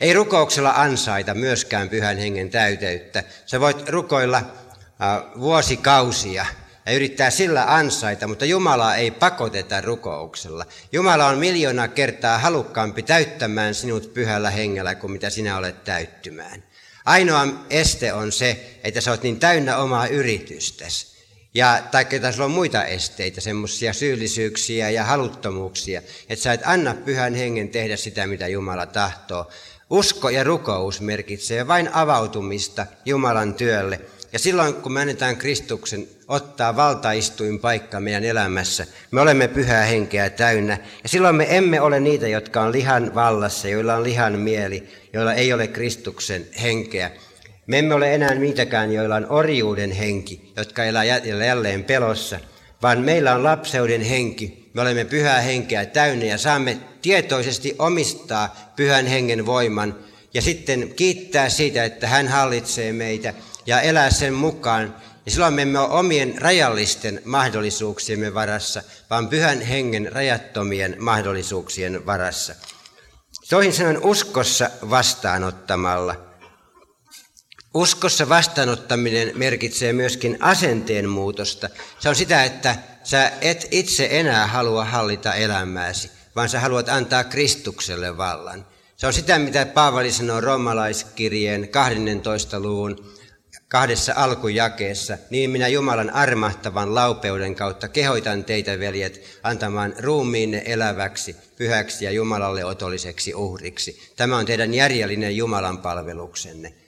Ei 0.00 0.12
rukouksella 0.12 0.72
ansaita 0.76 1.34
myöskään 1.34 1.88
pyhän 1.88 2.18
hengen 2.18 2.50
täyteyttä. 2.50 3.24
Sä 3.46 3.60
voit 3.60 3.88
rukoilla 3.88 4.36
äh, 4.36 5.40
vuosikausia 5.40 6.46
ja 6.86 6.92
yrittää 6.92 7.30
sillä 7.30 7.74
ansaita, 7.74 8.26
mutta 8.26 8.44
Jumala 8.44 8.94
ei 8.94 9.10
pakoteta 9.10 9.80
rukouksella. 9.80 10.66
Jumala 10.92 11.26
on 11.26 11.38
miljoona 11.38 11.88
kertaa 11.88 12.38
halukkaampi 12.38 13.02
täyttämään 13.02 13.74
sinut 13.74 14.14
pyhällä 14.14 14.50
hengellä 14.50 14.94
kuin 14.94 15.10
mitä 15.10 15.30
sinä 15.30 15.56
olet 15.56 15.84
täyttymään. 15.84 16.64
Ainoa 17.04 17.46
este 17.70 18.12
on 18.12 18.32
se, 18.32 18.78
että 18.84 19.00
sä 19.00 19.10
oot 19.10 19.22
niin 19.22 19.40
täynnä 19.40 19.76
omaa 19.76 20.06
yritystäsi. 20.06 21.13
Ja, 21.54 21.82
tai 21.90 22.06
sulla 22.32 22.44
on 22.44 22.50
muita 22.50 22.84
esteitä, 22.84 23.40
semmoisia 23.40 23.92
syyllisyyksiä 23.92 24.90
ja 24.90 25.04
haluttomuuksia, 25.04 26.02
että 26.28 26.42
sä 26.42 26.52
et 26.52 26.60
anna 26.64 26.94
pyhän 26.94 27.34
hengen 27.34 27.68
tehdä 27.68 27.96
sitä, 27.96 28.26
mitä 28.26 28.48
Jumala 28.48 28.86
tahtoo. 28.86 29.50
Usko 29.90 30.30
ja 30.30 30.44
rukous 30.44 31.00
merkitsee 31.00 31.68
vain 31.68 31.88
avautumista 31.92 32.86
Jumalan 33.04 33.54
työlle. 33.54 34.00
Ja 34.32 34.38
silloin, 34.38 34.74
kun 34.74 34.92
me 34.92 35.00
annetaan 35.00 35.36
Kristuksen 35.36 36.08
ottaa 36.28 36.76
valtaistuin 36.76 37.60
paikka 37.60 38.00
meidän 38.00 38.24
elämässä, 38.24 38.86
me 39.10 39.20
olemme 39.20 39.48
pyhää 39.48 39.84
henkeä 39.84 40.30
täynnä. 40.30 40.78
Ja 41.02 41.08
silloin 41.08 41.36
me 41.36 41.56
emme 41.56 41.80
ole 41.80 42.00
niitä, 42.00 42.28
jotka 42.28 42.60
on 42.62 42.72
lihan 42.72 43.14
vallassa, 43.14 43.68
joilla 43.68 43.94
on 43.94 44.04
lihan 44.04 44.38
mieli, 44.38 44.88
joilla 45.12 45.34
ei 45.34 45.52
ole 45.52 45.66
Kristuksen 45.66 46.46
henkeä. 46.62 47.10
Me 47.66 47.78
emme 47.78 47.94
ole 47.94 48.14
enää 48.14 48.34
niitäkään, 48.34 48.92
joilla 48.92 49.16
on 49.16 49.26
orjuuden 49.30 49.92
henki, 49.92 50.52
jotka 50.56 50.84
elää 50.84 51.04
jälleen 51.04 51.84
pelossa, 51.84 52.40
vaan 52.82 53.00
meillä 53.00 53.34
on 53.34 53.44
lapseuden 53.44 54.00
henki. 54.00 54.70
Me 54.74 54.82
olemme 54.82 55.04
pyhää 55.04 55.40
henkeä 55.40 55.86
täynnä 55.86 56.24
ja 56.24 56.38
saamme 56.38 56.78
tietoisesti 57.02 57.74
omistaa 57.78 58.72
pyhän 58.76 59.06
hengen 59.06 59.46
voiman 59.46 59.94
ja 60.34 60.42
sitten 60.42 60.94
kiittää 60.96 61.48
siitä, 61.48 61.84
että 61.84 62.08
hän 62.08 62.28
hallitsee 62.28 62.92
meitä 62.92 63.34
ja 63.66 63.80
elää 63.80 64.10
sen 64.10 64.34
mukaan. 64.34 64.96
Ja 65.26 65.32
silloin 65.32 65.54
me 65.54 65.62
emme 65.62 65.78
ole 65.78 65.88
omien 65.88 66.34
rajallisten 66.38 67.22
mahdollisuuksiemme 67.24 68.34
varassa, 68.34 68.82
vaan 69.10 69.28
pyhän 69.28 69.60
hengen 69.60 70.12
rajattomien 70.12 70.96
mahdollisuuksien 70.98 72.06
varassa. 72.06 72.54
Toisin 73.50 73.72
sanoen 73.72 74.04
uskossa 74.04 74.70
vastaanottamalla– 74.90 76.16
Uskossa 77.74 78.28
vastaanottaminen 78.28 79.32
merkitsee 79.34 79.92
myöskin 79.92 80.36
asenteen 80.40 81.08
muutosta. 81.08 81.68
Se 81.98 82.08
on 82.08 82.14
sitä, 82.14 82.44
että 82.44 82.76
sä 83.04 83.32
et 83.40 83.68
itse 83.70 84.08
enää 84.10 84.46
halua 84.46 84.84
hallita 84.84 85.34
elämääsi, 85.34 86.10
vaan 86.36 86.48
sä 86.48 86.60
haluat 86.60 86.88
antaa 86.88 87.24
Kristukselle 87.24 88.16
vallan. 88.16 88.66
Se 88.96 89.06
on 89.06 89.12
sitä, 89.12 89.38
mitä 89.38 89.66
Paavali 89.66 90.12
sanoo 90.12 90.40
romalaiskirjeen 90.40 91.68
12. 91.68 92.60
luvun 92.60 93.14
kahdessa 93.68 94.12
alkujakeessa. 94.16 95.18
Niin 95.30 95.50
minä 95.50 95.68
Jumalan 95.68 96.10
armahtavan 96.10 96.94
laupeuden 96.94 97.54
kautta 97.54 97.88
kehoitan 97.88 98.44
teitä, 98.44 98.78
veljet, 98.78 99.40
antamaan 99.42 99.94
ruumiinne 99.98 100.62
eläväksi, 100.66 101.36
pyhäksi 101.56 102.04
ja 102.04 102.10
Jumalalle 102.10 102.64
otolliseksi 102.64 103.34
uhriksi. 103.34 104.12
Tämä 104.16 104.36
on 104.36 104.46
teidän 104.46 104.74
järjellinen 104.74 105.36
Jumalan 105.36 105.78
palveluksenne. 105.78 106.83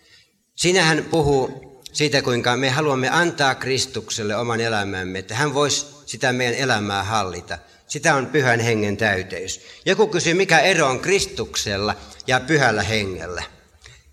Siinä 0.56 0.82
hän 0.82 1.04
puhuu 1.04 1.66
siitä, 1.92 2.22
kuinka 2.22 2.56
me 2.56 2.70
haluamme 2.70 3.08
antaa 3.08 3.54
Kristukselle 3.54 4.36
oman 4.36 4.60
elämämme, 4.60 5.18
että 5.18 5.34
hän 5.34 5.54
voisi 5.54 5.86
sitä 6.06 6.32
meidän 6.32 6.54
elämää 6.54 7.02
hallita. 7.02 7.58
Sitä 7.86 8.14
on 8.14 8.26
pyhän 8.26 8.60
hengen 8.60 8.96
täyteys. 8.96 9.60
Joku 9.86 10.06
kysyy, 10.06 10.34
mikä 10.34 10.58
ero 10.58 10.86
on 10.86 11.00
Kristuksella 11.00 11.96
ja 12.26 12.40
pyhällä 12.40 12.82
hengellä. 12.82 13.42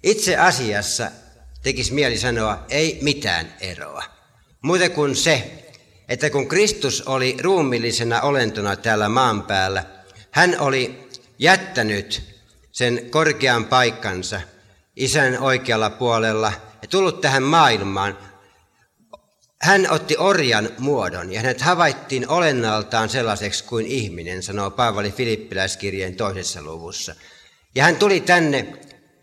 Itse 0.03 0.37
asiassa 0.37 1.11
tekisi 1.61 1.93
mieli 1.93 2.17
sanoa, 2.17 2.65
ei 2.69 2.99
mitään 3.01 3.53
eroa. 3.59 4.03
Muuten 4.61 4.91
kuin 4.91 5.15
se, 5.15 5.51
että 6.09 6.29
kun 6.29 6.47
Kristus 6.47 7.01
oli 7.01 7.37
ruumillisena 7.41 8.21
olentona 8.21 8.75
täällä 8.75 9.09
maan 9.09 9.43
päällä, 9.43 9.85
hän 10.31 10.59
oli 10.59 11.09
jättänyt 11.39 12.21
sen 12.71 13.09
korkean 13.09 13.65
paikkansa– 13.65 14.41
isän 14.95 15.39
oikealla 15.39 15.89
puolella 15.89 16.53
ja 16.81 16.87
tullut 16.87 17.21
tähän 17.21 17.43
maailmaan. 17.43 18.17
Hän 19.61 19.87
otti 19.91 20.17
orjan 20.17 20.69
muodon 20.77 21.31
ja 21.31 21.39
hänet 21.41 21.61
havaittiin 21.61 22.29
olennaltaan 22.29 23.09
sellaiseksi 23.09 23.63
kuin 23.63 23.85
ihminen, 23.85 24.43
sanoo 24.43 24.71
Paavali 24.71 25.11
Filippiläiskirjeen 25.11 26.15
toisessa 26.15 26.61
luvussa. 26.61 27.15
Ja 27.75 27.83
hän 27.83 27.95
tuli 27.95 28.19
tänne 28.19 28.73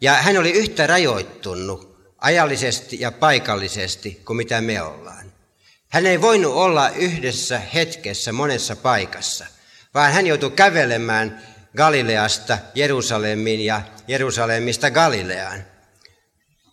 ja 0.00 0.12
hän 0.12 0.38
oli 0.38 0.50
yhtä 0.50 0.86
rajoittunut 0.86 1.90
ajallisesti 2.18 3.00
ja 3.00 3.12
paikallisesti 3.12 4.22
kuin 4.26 4.36
mitä 4.36 4.60
me 4.60 4.82
ollaan. 4.82 5.32
Hän 5.88 6.06
ei 6.06 6.20
voinut 6.20 6.54
olla 6.54 6.90
yhdessä 6.90 7.58
hetkessä 7.74 8.32
monessa 8.32 8.76
paikassa, 8.76 9.46
vaan 9.94 10.12
hän 10.12 10.26
joutui 10.26 10.50
kävelemään 10.50 11.42
Galileasta 11.76 12.58
Jerusalemiin 12.74 13.60
ja 13.60 13.82
Jerusalemista 14.08 14.90
Galileaan. 14.90 15.64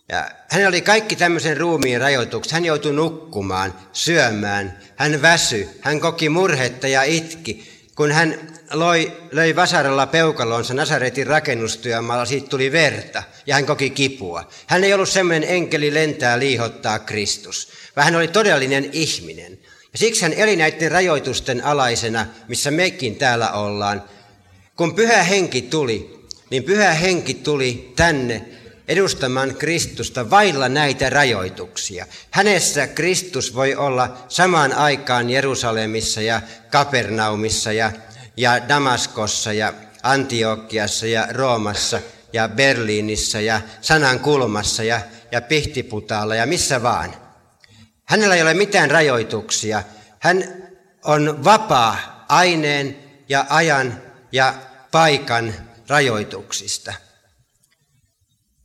Ja 0.08 0.30
hänellä 0.50 0.68
oli 0.68 0.80
kaikki 0.80 1.16
tämmöisen 1.16 1.56
ruumiin 1.56 2.00
rajoitukset. 2.00 2.52
Hän 2.52 2.64
joutui 2.64 2.92
nukkumaan, 2.92 3.74
syömään, 3.92 4.78
hän 4.96 5.22
väsy, 5.22 5.68
hän 5.80 6.00
koki 6.00 6.28
murhetta 6.28 6.88
ja 6.88 7.02
itki. 7.02 7.78
Kun 7.94 8.12
hän 8.12 8.58
loi, 8.70 9.12
löi 9.32 9.56
vasaralla 9.56 10.06
peukalonsa 10.06 10.74
Nasaretin 10.74 11.26
rakennustyömaalla, 11.26 12.24
siitä 12.24 12.48
tuli 12.48 12.72
verta 12.72 13.22
ja 13.46 13.54
hän 13.54 13.66
koki 13.66 13.90
kipua. 13.90 14.48
Hän 14.66 14.84
ei 14.84 14.94
ollut 14.94 15.08
semmoinen 15.08 15.50
enkeli 15.50 15.94
lentää 15.94 16.38
liihottaa 16.38 16.98
Kristus, 16.98 17.68
vaan 17.96 18.04
hän 18.04 18.16
oli 18.16 18.28
todellinen 18.28 18.88
ihminen. 18.92 19.58
Ja 19.92 19.98
siksi 19.98 20.22
hän 20.22 20.32
eli 20.32 20.56
näiden 20.56 20.90
rajoitusten 20.90 21.64
alaisena, 21.64 22.26
missä 22.48 22.70
mekin 22.70 23.16
täällä 23.16 23.52
ollaan, 23.52 24.02
kun 24.78 24.94
pyhä 24.94 25.22
henki 25.22 25.62
tuli, 25.62 26.28
niin 26.50 26.64
pyhä 26.64 26.92
henki 26.92 27.34
tuli 27.34 27.92
tänne 27.96 28.48
edustamaan 28.88 29.54
Kristusta 29.54 30.30
vailla 30.30 30.68
näitä 30.68 31.10
rajoituksia. 31.10 32.06
Hänessä 32.30 32.86
Kristus 32.86 33.54
voi 33.54 33.74
olla 33.74 34.16
samaan 34.28 34.72
aikaan 34.72 35.30
Jerusalemissa 35.30 36.20
ja 36.20 36.40
Kapernaumissa 36.70 37.72
ja, 37.72 37.92
ja 38.36 38.68
Damaskossa 38.68 39.52
ja 39.52 39.72
Antiokiassa 40.02 41.06
ja 41.06 41.28
Roomassa 41.30 42.00
ja 42.32 42.48
Berliinissä 42.48 43.40
ja 43.40 43.60
Sanan 43.80 44.20
kulmassa 44.20 44.84
ja, 44.84 45.00
ja 45.32 45.40
Pihtiputaalla 45.40 46.34
ja 46.34 46.46
missä 46.46 46.82
vaan. 46.82 47.14
Hänellä 48.04 48.34
ei 48.34 48.42
ole 48.42 48.54
mitään 48.54 48.90
rajoituksia. 48.90 49.82
Hän 50.18 50.44
on 51.04 51.44
vapaa 51.44 52.24
aineen 52.28 52.98
ja 53.28 53.46
ajan 53.48 54.02
ja 54.32 54.54
paikan 54.90 55.54
rajoituksista. 55.88 56.94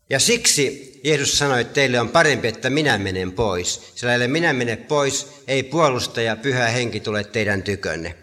Ja 0.09 0.19
siksi 0.19 0.93
Jeesus 1.03 1.38
sanoi, 1.38 1.62
että 1.62 1.73
teille 1.73 1.99
on 1.99 2.09
parempi, 2.09 2.47
että 2.47 2.69
minä 2.69 2.97
menen 2.97 3.31
pois. 3.31 3.91
Sillä 3.95 4.13
ellei 4.13 4.27
minä 4.27 4.53
mene 4.53 4.75
pois, 4.75 5.27
ei 5.47 5.63
puolustaja 5.63 6.36
pyhä 6.36 6.67
henki 6.67 6.99
tule 6.99 7.23
teidän 7.23 7.63
tykönne. 7.63 8.15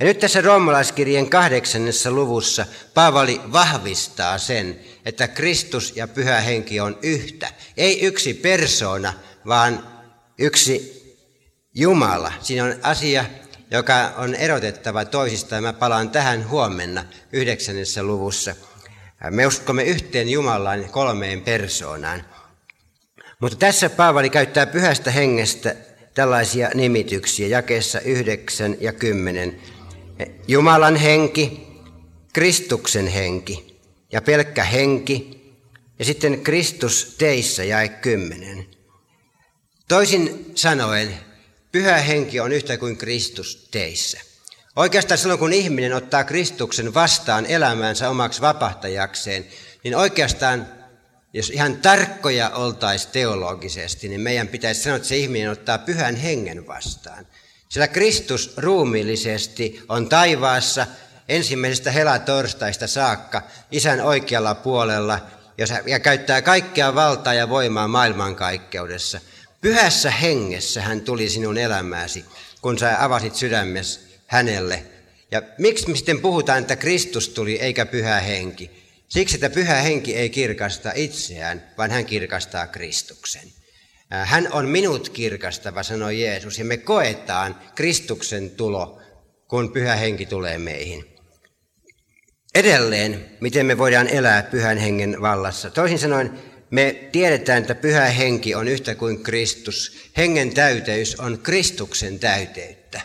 Ja 0.00 0.06
nyt 0.06 0.18
tässä 0.18 0.40
roomalaiskirjeen 0.40 1.30
kahdeksannessa 1.30 2.10
luvussa 2.10 2.66
Paavali 2.94 3.40
vahvistaa 3.52 4.38
sen, 4.38 4.80
että 5.04 5.28
Kristus 5.28 5.92
ja 5.96 6.08
pyhä 6.08 6.40
henki 6.40 6.80
on 6.80 6.98
yhtä. 7.02 7.52
Ei 7.76 8.00
yksi 8.00 8.34
persona, 8.34 9.12
vaan 9.46 9.88
yksi 10.38 11.04
Jumala. 11.74 12.32
Siinä 12.40 12.64
on 12.64 12.74
asia, 12.82 13.24
joka 13.74 14.12
on 14.16 14.34
erotettava 14.34 15.04
toisistaan. 15.04 15.62
Mä 15.62 15.72
palaan 15.72 16.10
tähän 16.10 16.48
huomenna 16.48 17.04
yhdeksännessä 17.32 18.02
luvussa. 18.02 18.54
Me 19.30 19.46
uskomme 19.46 19.82
yhteen 19.82 20.28
Jumalaan 20.28 20.84
kolmeen 20.90 21.40
persoonaan. 21.40 22.24
Mutta 23.40 23.58
tässä 23.58 23.90
Paavali 23.90 24.30
käyttää 24.30 24.66
pyhästä 24.66 25.10
hengestä 25.10 25.76
tällaisia 26.14 26.70
nimityksiä 26.74 27.46
jakeessa 27.46 28.00
9 28.00 28.76
ja 28.80 28.92
10. 28.92 29.60
Jumalan 30.48 30.96
henki, 30.96 31.66
Kristuksen 32.32 33.06
henki 33.06 33.80
ja 34.12 34.22
pelkkä 34.22 34.64
henki 34.64 35.44
ja 35.98 36.04
sitten 36.04 36.40
Kristus 36.40 37.14
teissä 37.18 37.64
jae 37.64 37.88
10. 37.88 38.66
Toisin 39.88 40.52
sanoen, 40.54 41.14
pyhä 41.74 41.96
henki 41.96 42.40
on 42.40 42.52
yhtä 42.52 42.76
kuin 42.76 42.96
Kristus 42.96 43.68
teissä. 43.70 44.20
Oikeastaan 44.76 45.18
silloin, 45.18 45.38
kun 45.38 45.52
ihminen 45.52 45.94
ottaa 45.94 46.24
Kristuksen 46.24 46.94
vastaan 46.94 47.46
elämäänsä 47.46 48.10
omaksi 48.10 48.40
vapahtajakseen, 48.40 49.46
niin 49.84 49.96
oikeastaan, 49.96 50.66
jos 51.32 51.50
ihan 51.50 51.76
tarkkoja 51.76 52.50
oltaisiin 52.50 53.12
teologisesti, 53.12 54.08
niin 54.08 54.20
meidän 54.20 54.48
pitäisi 54.48 54.82
sanoa, 54.82 54.96
että 54.96 55.08
se 55.08 55.16
ihminen 55.16 55.50
ottaa 55.50 55.78
pyhän 55.78 56.16
hengen 56.16 56.66
vastaan. 56.66 57.26
Sillä 57.68 57.88
Kristus 57.88 58.52
ruumiillisesti 58.56 59.82
on 59.88 60.08
taivaassa 60.08 60.86
ensimmäisestä 61.28 61.90
helatorstaista 61.90 62.86
saakka 62.86 63.42
isän 63.70 64.00
oikealla 64.00 64.54
puolella 64.54 65.20
ja 65.86 65.98
käyttää 65.98 66.42
kaikkea 66.42 66.94
valtaa 66.94 67.34
ja 67.34 67.48
voimaa 67.48 67.88
maailmankaikkeudessa. 67.88 69.20
Pyhässä 69.64 70.10
hengessä 70.10 70.82
hän 70.82 71.00
tuli 71.00 71.28
sinun 71.28 71.58
elämääsi, 71.58 72.24
kun 72.62 72.78
sä 72.78 73.04
avasit 73.04 73.34
sydämesi 73.34 74.00
hänelle. 74.26 74.82
Ja 75.30 75.42
miksi 75.58 75.88
me 75.88 75.96
sitten 75.96 76.20
puhutaan, 76.20 76.58
että 76.58 76.76
Kristus 76.76 77.28
tuli 77.28 77.60
eikä 77.60 77.86
pyhä 77.86 78.20
henki? 78.20 78.70
Siksi, 79.08 79.36
että 79.36 79.50
pyhä 79.50 79.74
henki 79.74 80.16
ei 80.16 80.30
kirkasta 80.30 80.92
itseään, 80.94 81.64
vaan 81.78 81.90
hän 81.90 82.06
kirkastaa 82.06 82.66
Kristuksen. 82.66 83.52
Hän 84.10 84.48
on 84.52 84.68
minut 84.68 85.08
kirkastava, 85.08 85.82
sanoi 85.82 86.20
Jeesus, 86.20 86.58
ja 86.58 86.64
me 86.64 86.76
koetaan 86.76 87.60
Kristuksen 87.74 88.50
tulo, 88.50 89.00
kun 89.48 89.72
pyhä 89.72 89.96
henki 89.96 90.26
tulee 90.26 90.58
meihin. 90.58 91.04
Edelleen, 92.54 93.30
miten 93.40 93.66
me 93.66 93.78
voidaan 93.78 94.08
elää 94.08 94.42
pyhän 94.42 94.78
hengen 94.78 95.20
vallassa. 95.20 95.70
Toisin 95.70 95.98
sanoen, 95.98 96.53
me 96.70 97.08
tiedetään, 97.12 97.62
että 97.62 97.74
pyhä 97.74 98.04
henki 98.04 98.54
on 98.54 98.68
yhtä 98.68 98.94
kuin 98.94 99.22
Kristus. 99.22 99.96
Hengen 100.16 100.54
täyteys 100.54 101.20
on 101.20 101.38
Kristuksen 101.38 102.18
täyteyttä. 102.18 103.00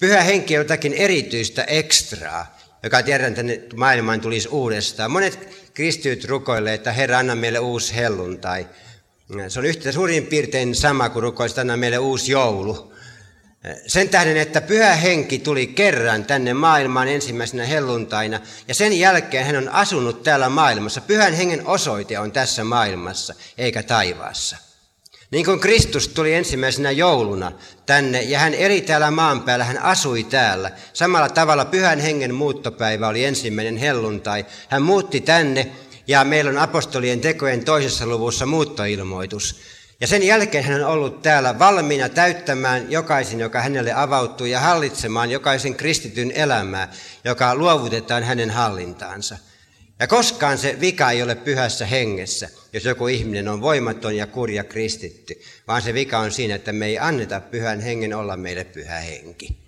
Pyhä 0.00 0.22
henki 0.22 0.56
on 0.56 0.60
jotakin 0.60 0.94
erityistä 0.94 1.64
ekstraa, 1.64 2.58
joka 2.82 3.02
tiedän, 3.02 3.34
tänne 3.34 3.62
maailmaan 3.76 4.20
tulisi 4.20 4.48
uudestaan. 4.48 5.10
Monet 5.10 5.38
kristityt 5.74 6.24
rukoilee, 6.24 6.74
että 6.74 6.92
Herra, 6.92 7.18
anna 7.18 7.34
meille 7.34 7.58
uusi 7.58 7.96
helluntai. 7.96 8.66
Se 9.48 9.58
on 9.58 9.66
yhtä 9.66 9.92
suurin 9.92 10.26
piirtein 10.26 10.74
sama 10.74 11.08
kuin 11.08 11.22
rukoisit, 11.22 11.58
anna 11.58 11.76
meille 11.76 11.98
uusi 11.98 12.32
joulu. 12.32 12.95
Sen 13.86 14.08
tähden, 14.08 14.36
että 14.36 14.60
pyhä 14.60 14.94
henki 14.94 15.38
tuli 15.38 15.66
kerran 15.66 16.24
tänne 16.24 16.54
maailmaan 16.54 17.08
ensimmäisenä 17.08 17.64
helluntaina, 17.64 18.40
ja 18.68 18.74
sen 18.74 18.98
jälkeen 18.98 19.46
hän 19.46 19.56
on 19.56 19.68
asunut 19.68 20.22
täällä 20.22 20.48
maailmassa. 20.48 21.00
Pyhän 21.00 21.34
hengen 21.34 21.66
osoite 21.66 22.18
on 22.18 22.32
tässä 22.32 22.64
maailmassa, 22.64 23.34
eikä 23.58 23.82
taivaassa. 23.82 24.56
Niin 25.30 25.44
kuin 25.44 25.60
Kristus 25.60 26.08
tuli 26.08 26.34
ensimmäisenä 26.34 26.90
jouluna 26.90 27.52
tänne 27.86 28.22
ja 28.22 28.38
hän 28.38 28.54
eli 28.54 28.80
täällä 28.80 29.10
maan 29.10 29.42
päällä, 29.42 29.64
hän 29.64 29.82
asui 29.82 30.24
täällä. 30.24 30.70
Samalla 30.92 31.28
tavalla 31.28 31.64
pyhän 31.64 32.00
hengen 32.00 32.34
muuttopäivä 32.34 33.08
oli 33.08 33.24
ensimmäinen 33.24 33.76
helluntai. 33.76 34.46
Hän 34.68 34.82
muutti 34.82 35.20
tänne 35.20 35.70
ja 36.06 36.24
meillä 36.24 36.50
on 36.50 36.58
apostolien 36.58 37.20
tekojen 37.20 37.64
toisessa 37.64 38.06
luvussa 38.06 38.46
muuttoilmoitus. 38.46 39.60
Ja 40.00 40.06
sen 40.06 40.22
jälkeen 40.22 40.64
hän 40.64 40.84
on 40.84 40.90
ollut 40.90 41.22
täällä 41.22 41.58
valmiina 41.58 42.08
täyttämään 42.08 42.90
jokaisen, 42.90 43.40
joka 43.40 43.60
hänelle 43.60 43.92
avautuu, 43.92 44.46
ja 44.46 44.60
hallitsemaan 44.60 45.30
jokaisen 45.30 45.74
kristityn 45.74 46.30
elämää, 46.30 46.92
joka 47.24 47.54
luovutetaan 47.54 48.22
hänen 48.22 48.50
hallintaansa. 48.50 49.38
Ja 50.00 50.06
koskaan 50.06 50.58
se 50.58 50.76
vika 50.80 51.10
ei 51.10 51.22
ole 51.22 51.34
pyhässä 51.34 51.86
hengessä, 51.86 52.48
jos 52.72 52.84
joku 52.84 53.06
ihminen 53.06 53.48
on 53.48 53.60
voimaton 53.60 54.16
ja 54.16 54.26
kurja 54.26 54.64
kristitty, 54.64 55.40
vaan 55.68 55.82
se 55.82 55.94
vika 55.94 56.18
on 56.18 56.32
siinä, 56.32 56.54
että 56.54 56.72
me 56.72 56.86
ei 56.86 56.98
anneta 56.98 57.40
pyhän 57.40 57.80
hengen 57.80 58.14
olla 58.14 58.36
meille 58.36 58.64
pyhä 58.64 59.00
henki. 59.00 59.66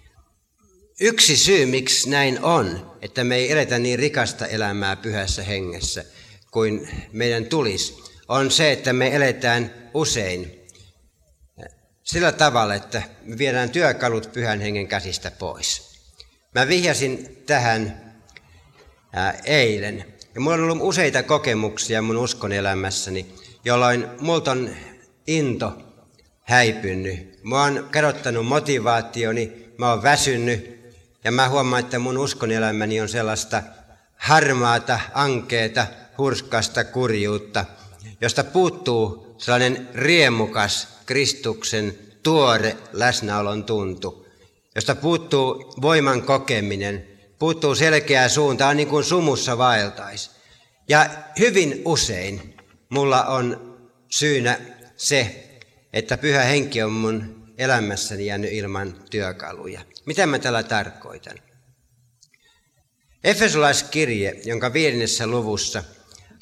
Yksi 1.01 1.37
syy, 1.37 1.67
miksi 1.67 2.11
näin 2.11 2.45
on, 2.45 2.97
että 3.03 3.25
me 3.25 3.37
ei 3.37 3.53
eletä 3.53 3.79
niin 3.79 3.99
rikasta 3.99 4.47
elämää 4.47 4.97
pyhässä 4.97 5.43
hengessä 5.43 6.05
kuin 6.51 6.89
meidän 7.13 7.45
tulisi, 7.45 7.95
on 8.29 8.51
se, 8.51 8.73
että 8.73 8.93
me 8.93 9.17
eletään 9.17 9.75
usein 9.95 10.59
sillä 12.03 12.33
tavalla, 12.33 12.75
että 12.75 13.03
me 13.25 13.39
viedään 13.39 13.71
työkalut 13.71 14.33
pyhän 14.33 14.61
hengen 14.61 14.89
käsistä 14.89 15.31
pois. 15.31 15.99
Mä 16.55 16.69
vihjasin 16.69 17.43
tähän 17.47 18.01
eilen. 19.45 20.05
Ja 20.35 20.41
mulla 20.41 20.57
on 20.57 20.63
ollut 20.63 20.79
useita 20.81 21.23
kokemuksia 21.23 22.03
mun 22.03 22.17
uskon 22.17 22.53
elämässäni, 22.53 23.35
jolloin 23.65 24.07
multa 24.21 24.51
on 24.51 24.71
into 25.27 25.83
häipynyt. 26.43 27.41
Mä 27.43 27.63
oon 27.63 27.89
kadottanut 27.93 28.47
motivaationi, 28.47 29.73
mä 29.79 29.91
oon 29.91 30.03
väsynyt 30.03 30.79
ja 31.25 31.33
mä 31.33 31.49
huomaan, 31.49 31.81
että 31.81 31.99
mun 31.99 32.19
uskon 32.19 32.51
elämäni 32.51 33.01
on 33.01 33.09
sellaista 33.09 33.63
harmaata, 34.17 35.01
ankeeta, 35.15 35.87
hurskasta 36.19 36.85
kurjuutta, 36.85 37.65
josta 38.21 38.45
puuttuu 38.45 39.35
sellainen 39.39 39.89
riemukas 39.95 40.89
Kristuksen 41.07 41.99
tuore 42.23 42.77
läsnäolon 42.93 43.65
tuntu, 43.65 44.27
josta 44.75 44.95
puuttuu 44.95 45.75
voiman 45.83 46.23
kokeminen, 46.23 47.09
puuttuu 47.39 47.75
selkeää 47.75 48.29
suuntaa, 48.29 48.75
niin 48.75 48.89
kuin 48.89 49.05
sumussa 49.05 49.59
vaeltaisi. 49.59 50.31
Ja 50.89 51.11
hyvin 51.39 51.83
usein 51.85 52.57
mulla 52.89 53.25
on 53.25 53.79
syynä 54.09 54.59
se, 54.97 55.49
että 55.93 56.17
pyhä 56.17 56.43
henki 56.43 56.83
on 56.83 56.93
mun 56.93 57.45
elämässäni 57.59 58.27
jäänyt 58.27 58.53
ilman 58.53 58.95
työkaluja. 59.11 59.81
Mitä 60.07 60.27
mä 60.27 60.39
tällä 60.39 60.63
tarkoitan? 60.63 61.39
Efesolaiskirje, 63.25 64.41
jonka 64.45 64.73
viidennessä 64.73 65.27
luvussa 65.27 65.85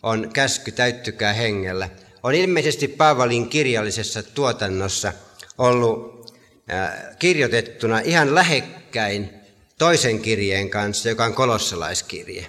on 0.06 0.30
käsky 0.32 0.72
täyttykää 0.72 1.32
hengellä, 1.32 1.88
on 2.22 2.34
ilmeisesti 2.34 2.88
Paavalin 2.88 3.48
kirjallisessa 3.48 4.22
tuotannossa 4.22 5.12
ollut 5.58 6.26
äh, 6.72 6.90
kirjoitettuna 7.18 7.98
ihan 7.98 8.34
lähekkäin 8.34 9.30
toisen 9.78 10.20
kirjeen 10.20 10.70
kanssa, 10.70 11.08
joka 11.08 11.24
on 11.24 11.34
kolossalaiskirje. 11.34 12.46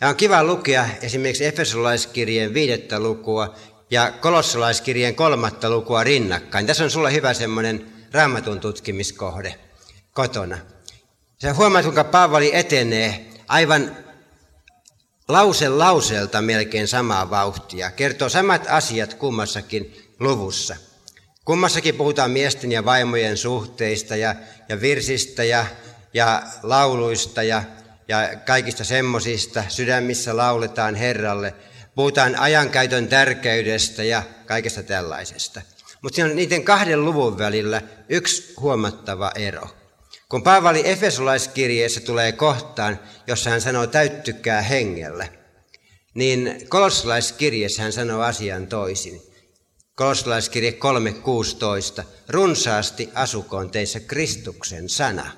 Ja 0.00 0.08
on 0.08 0.16
kiva 0.16 0.44
lukea 0.44 0.88
esimerkiksi 1.02 1.46
Efesolaiskirjeen 1.46 2.54
viidettä 2.54 3.00
lukua 3.00 3.54
ja 3.90 4.12
kolossalaiskirjeen 4.20 5.14
kolmatta 5.14 5.70
lukua 5.70 6.04
rinnakkain. 6.04 6.66
Tässä 6.66 6.84
on 6.84 6.90
sulle 6.90 7.12
hyvä 7.12 7.34
semmoinen 7.34 7.86
raamatun 8.12 8.60
tutkimiskohde 8.60 9.54
kotona. 10.12 10.58
Sä 11.42 11.54
huomaat, 11.54 11.84
kuinka 11.84 12.04
Paavali 12.04 12.50
etenee 12.54 13.26
aivan 13.48 14.05
lause 15.28 15.68
lauseelta 15.68 16.42
melkein 16.42 16.88
samaa 16.88 17.30
vauhtia. 17.30 17.90
Kertoo 17.90 18.28
samat 18.28 18.66
asiat 18.68 19.14
kummassakin 19.14 20.14
luvussa. 20.20 20.76
Kummassakin 21.44 21.94
puhutaan 21.94 22.30
miesten 22.30 22.72
ja 22.72 22.84
vaimojen 22.84 23.36
suhteista 23.36 24.16
ja, 24.16 24.34
ja 24.68 24.80
virsistä 24.80 25.44
ja 25.44 25.66
ja 26.16 26.42
lauluista 26.62 27.42
ja, 27.42 27.62
ja 28.08 28.30
kaikista 28.46 28.84
semmosista. 28.84 29.64
Sydämissä 29.68 30.36
lauletaan 30.36 30.94
Herralle. 30.94 31.54
Puhutaan 31.94 32.38
ajankäytön 32.38 33.08
tärkeydestä 33.08 34.04
ja 34.04 34.22
kaikesta 34.46 34.82
tällaisesta. 34.82 35.62
Mutta 36.02 36.16
siinä 36.16 36.30
on 36.30 36.36
niiden 36.36 36.64
kahden 36.64 37.04
luvun 37.04 37.38
välillä 37.38 37.82
yksi 38.08 38.54
huomattava 38.60 39.32
ero. 39.34 39.68
Kun 40.28 40.42
Paavali 40.42 40.88
Efesolaiskirjeessä 40.88 42.00
tulee 42.00 42.32
kohtaan, 42.32 43.00
jossa 43.26 43.50
hän 43.50 43.60
sanoo 43.60 43.86
täyttykää 43.86 44.62
hengellä, 44.62 45.28
niin 46.14 46.68
kolossalaiskirjeessä 46.68 47.82
hän 47.82 47.92
sanoo 47.92 48.20
asian 48.20 48.66
toisin. 48.66 49.22
Kolossalaiskirje 49.94 50.70
3.16. 51.98 52.04
Runsaasti 52.28 53.10
asukoon 53.14 53.70
teissä 53.70 54.00
Kristuksen 54.00 54.88
sana. 54.88 55.30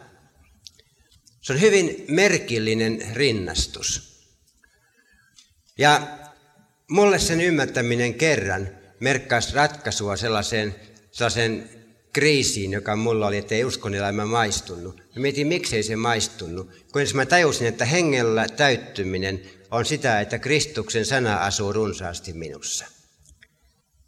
Se 1.40 1.53
on 1.53 1.61
hyvin 1.61 2.05
merkillinen 2.09 3.03
rinnastus. 3.12 4.18
Ja 5.79 6.18
mulle 6.90 7.18
sen 7.18 7.40
ymmärtäminen 7.40 8.14
kerran 8.14 8.68
merkkasi 9.01 9.55
ratkaisua 9.55 10.16
sellaiseen, 10.16 10.74
sellaiseen 11.11 11.77
kriisiin, 12.18 12.72
joka 12.72 12.96
mulla 12.96 13.26
oli, 13.26 13.37
että 13.37 13.54
ei 13.54 13.64
uskon 13.64 13.94
elämä 13.94 14.26
maistunut. 14.26 14.96
Mä 14.96 15.22
mietin, 15.22 15.46
miksei 15.46 15.83
se 15.83 15.96
maistunut. 15.96 16.70
Kun 16.92 17.02
mä 17.14 17.26
tajusin, 17.26 17.66
että 17.66 17.85
hengellä 17.85 18.48
täyttyminen 18.48 19.42
on 19.70 19.85
sitä, 19.85 20.20
että 20.20 20.38
Kristuksen 20.38 21.07
sana 21.07 21.37
asuu 21.37 21.72
runsaasti 21.72 22.33
minussa. 22.33 22.87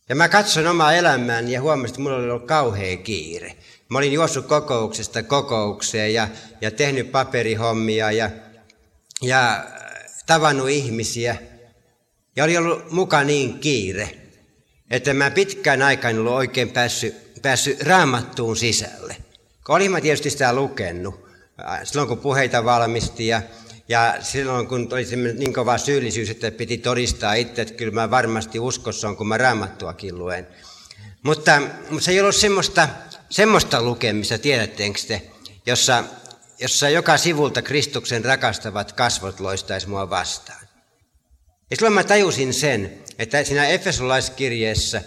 Ja 0.09 0.15
mä 0.15 0.29
katson 0.29 0.67
omaa 0.67 0.95
elämääni 0.95 1.53
ja 1.53 1.61
huomasin, 1.61 1.91
että 1.91 2.01
mulla 2.01 2.17
oli 2.17 2.31
ollut 2.31 2.47
kauhea 2.47 2.97
kiire. 2.97 3.57
Mä 3.89 3.99
olin 3.99 4.13
juossut 4.13 4.47
kokouksesta 4.47 5.23
kokoukseen 5.23 6.15
ja, 6.15 6.29
ja 6.61 6.71
tehnyt 6.71 7.13
paperihommia 7.13 8.13
ja, 8.13 8.31
ja 9.23 9.65
tavannut 10.27 10.69
ihmisiä. 10.69 11.37
Ja 12.37 12.45
oli 12.45 12.57
ollut 12.57 12.91
mukaan 12.91 13.27
niin 13.27 13.59
kiire, 13.59 14.11
että 14.91 15.15
mä 15.15 15.31
pitkään 15.31 15.83
aikaan 15.83 16.19
ollut 16.19 16.33
oikein 16.33 16.71
päässyt, 16.71 17.30
päässyt 17.43 17.83
raamattuun 17.83 18.57
sisälle. 18.57 19.17
Olin 19.69 19.91
mä 19.91 20.01
tietysti 20.01 20.31
sitä 20.31 20.53
lukenut 20.53 21.31
silloin, 21.85 22.09
kun 22.09 22.19
puheita 22.19 22.65
valmisti 22.65 23.27
ja, 23.27 23.43
ja 23.89 24.17
silloin, 24.21 24.67
kun 24.67 24.89
oli 24.93 25.07
niin 25.39 25.53
kova 25.53 25.79
syyllisyys, 25.79 26.31
että 26.31 26.51
piti 26.51 26.79
todistaa 26.79 27.35
itse, 27.35 27.63
että 27.63 27.75
kyllä 27.75 27.93
mä 27.93 28.11
varmasti 28.11 28.59
uskossa 28.59 29.09
on, 29.09 29.17
kun 29.17 29.29
mä 29.29 29.39
raamattuakin 29.39 30.19
luen. 30.19 30.47
Mutta, 31.23 31.63
mutta 31.91 32.05
se 32.05 32.11
ei 32.11 32.21
ollut 32.21 32.37
semmoista 32.37 32.89
semmoista 33.31 33.83
lukemista, 33.83 34.39
tiedättekö 34.39 35.01
te, 35.09 35.23
jossa, 35.67 36.05
jossa 36.61 36.89
joka 36.89 37.17
sivulta 37.17 37.63
Kristuksen 37.63 38.25
rakastavat 38.25 38.93
kasvot 38.93 39.41
loistaisi 39.41 39.89
mua 39.89 40.11
vastaan. 40.11 40.67
Ja 41.71 41.77
silloin 41.77 41.95
mä 41.95 42.05
tajusin 42.05 42.55
sen, 42.55 43.05
että 43.19 43.45
siinä 43.45 43.67
Efesolaiskirjeessä, 43.67 45.03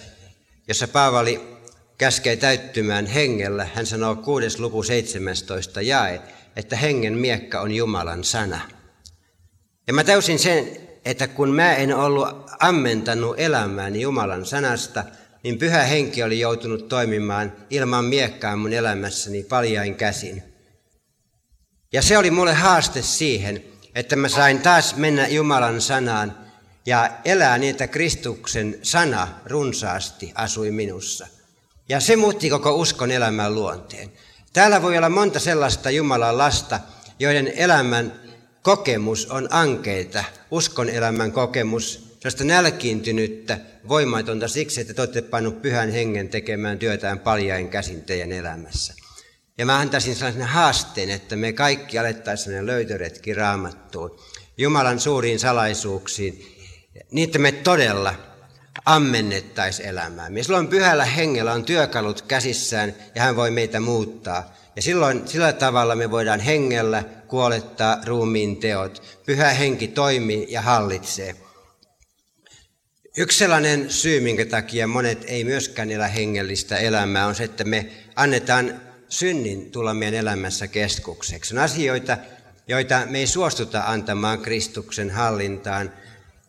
jossa 0.67 0.87
Paavali 0.87 1.52
käskee 1.97 2.35
täyttymään 2.35 3.05
hengellä, 3.05 3.67
hän 3.73 3.85
sanoo 3.85 4.15
6. 4.15 4.61
luku 4.61 4.83
17 4.83 5.81
jae, 5.81 6.21
että 6.55 6.75
hengen 6.75 7.17
miekka 7.17 7.61
on 7.61 7.71
Jumalan 7.71 8.23
sana. 8.23 8.61
Ja 9.87 9.93
mä 9.93 10.03
tajusin 10.03 10.39
sen, 10.39 10.67
että 11.05 11.27
kun 11.27 11.49
mä 11.49 11.75
en 11.75 11.95
ollut 11.95 12.27
ammentanut 12.59 13.39
elämääni 13.39 14.01
Jumalan 14.01 14.45
sanasta, 14.45 15.03
niin 15.43 15.57
pyhä 15.57 15.83
henki 15.83 16.23
oli 16.23 16.39
joutunut 16.39 16.87
toimimaan 16.87 17.53
ilman 17.69 18.05
miekkaa 18.05 18.55
mun 18.55 18.73
elämässäni 18.73 19.43
paljain 19.43 19.95
käsin. 19.95 20.43
Ja 21.93 22.01
se 22.01 22.17
oli 22.17 22.31
mulle 22.31 22.53
haaste 22.53 23.01
siihen, 23.01 23.63
että 23.95 24.15
mä 24.15 24.29
sain 24.29 24.59
taas 24.59 24.95
mennä 24.95 25.27
Jumalan 25.27 25.81
sanaan 25.81 26.37
ja 26.85 27.09
elää 27.25 27.57
niin, 27.57 27.71
että 27.71 27.87
Kristuksen 27.87 28.79
sana 28.81 29.27
runsaasti 29.45 30.31
asui 30.35 30.71
minussa. 30.71 31.27
Ja 31.89 31.99
se 31.99 32.15
muutti 32.15 32.49
koko 32.49 32.75
uskon 32.75 33.11
elämän 33.11 33.55
luonteen. 33.55 34.11
Täällä 34.53 34.81
voi 34.81 34.97
olla 34.97 35.09
monta 35.09 35.39
sellaista 35.39 35.89
Jumalan 35.89 36.37
lasta, 36.37 36.79
joiden 37.19 37.53
elämän 37.55 38.19
kokemus 38.61 39.25
on 39.31 39.47
ankeita, 39.51 40.23
uskon 40.51 40.89
elämän 40.89 41.31
kokemus, 41.31 42.17
sellaista 42.19 42.43
nälkiintynyttä, 42.43 43.57
voimatonta 43.87 44.47
siksi, 44.47 44.81
että 44.81 44.93
te 44.93 45.01
olette 45.01 45.21
pannut 45.21 45.61
pyhän 45.61 45.91
hengen 45.91 46.29
tekemään 46.29 46.79
työtään 46.79 47.19
paljain 47.19 47.69
käsin 47.69 48.01
teidän 48.01 48.31
elämässä. 48.31 48.93
Ja 49.57 49.65
mä 49.65 49.77
antaisin 49.77 50.15
sellaisen 50.15 50.43
haasteen, 50.43 51.09
että 51.09 51.35
me 51.35 51.53
kaikki 51.53 51.99
alettaisiin 51.99 52.65
löytöretki 52.65 53.33
raamattuun, 53.33 54.19
Jumalan 54.57 54.99
suuriin 54.99 55.39
salaisuuksiin, 55.39 56.45
niin 57.11 57.27
että 57.27 57.39
me 57.39 57.51
todella 57.51 58.15
ammennettaisiin 58.85 59.89
elämään. 59.89 60.37
Ja 60.37 60.43
silloin 60.43 60.67
pyhällä 60.67 61.05
hengellä 61.05 61.53
on 61.53 61.65
työkalut 61.65 62.21
käsissään 62.21 62.95
ja 63.15 63.21
hän 63.21 63.35
voi 63.35 63.51
meitä 63.51 63.79
muuttaa. 63.79 64.53
Ja 64.75 64.81
silloin 64.81 65.27
sillä 65.27 65.53
tavalla 65.53 65.95
me 65.95 66.11
voidaan 66.11 66.39
hengellä 66.39 67.03
kuolettaa 67.27 68.01
ruumiin 68.05 68.57
teot. 68.57 69.21
Pyhä 69.25 69.49
henki 69.49 69.87
toimii 69.87 70.47
ja 70.49 70.61
hallitsee. 70.61 71.35
Yksi 73.17 73.37
sellainen 73.37 73.89
syy, 73.89 74.19
minkä 74.19 74.45
takia 74.45 74.87
monet 74.87 75.23
ei 75.27 75.43
myöskään 75.43 75.91
elä 75.91 76.07
hengellistä 76.07 76.77
elämää, 76.77 77.25
on 77.25 77.35
se, 77.35 77.43
että 77.43 77.63
me 77.63 77.89
annetaan 78.15 78.81
synnin 79.09 79.71
tulla 79.71 79.93
meidän 79.93 80.19
elämässä 80.19 80.67
keskukseksi. 80.67 81.55
On 81.55 81.61
asioita, 81.61 82.17
joita 82.67 83.01
me 83.09 83.19
ei 83.19 83.27
suostuta 83.27 83.83
antamaan 83.85 84.39
Kristuksen 84.39 85.09
hallintaan. 85.09 85.91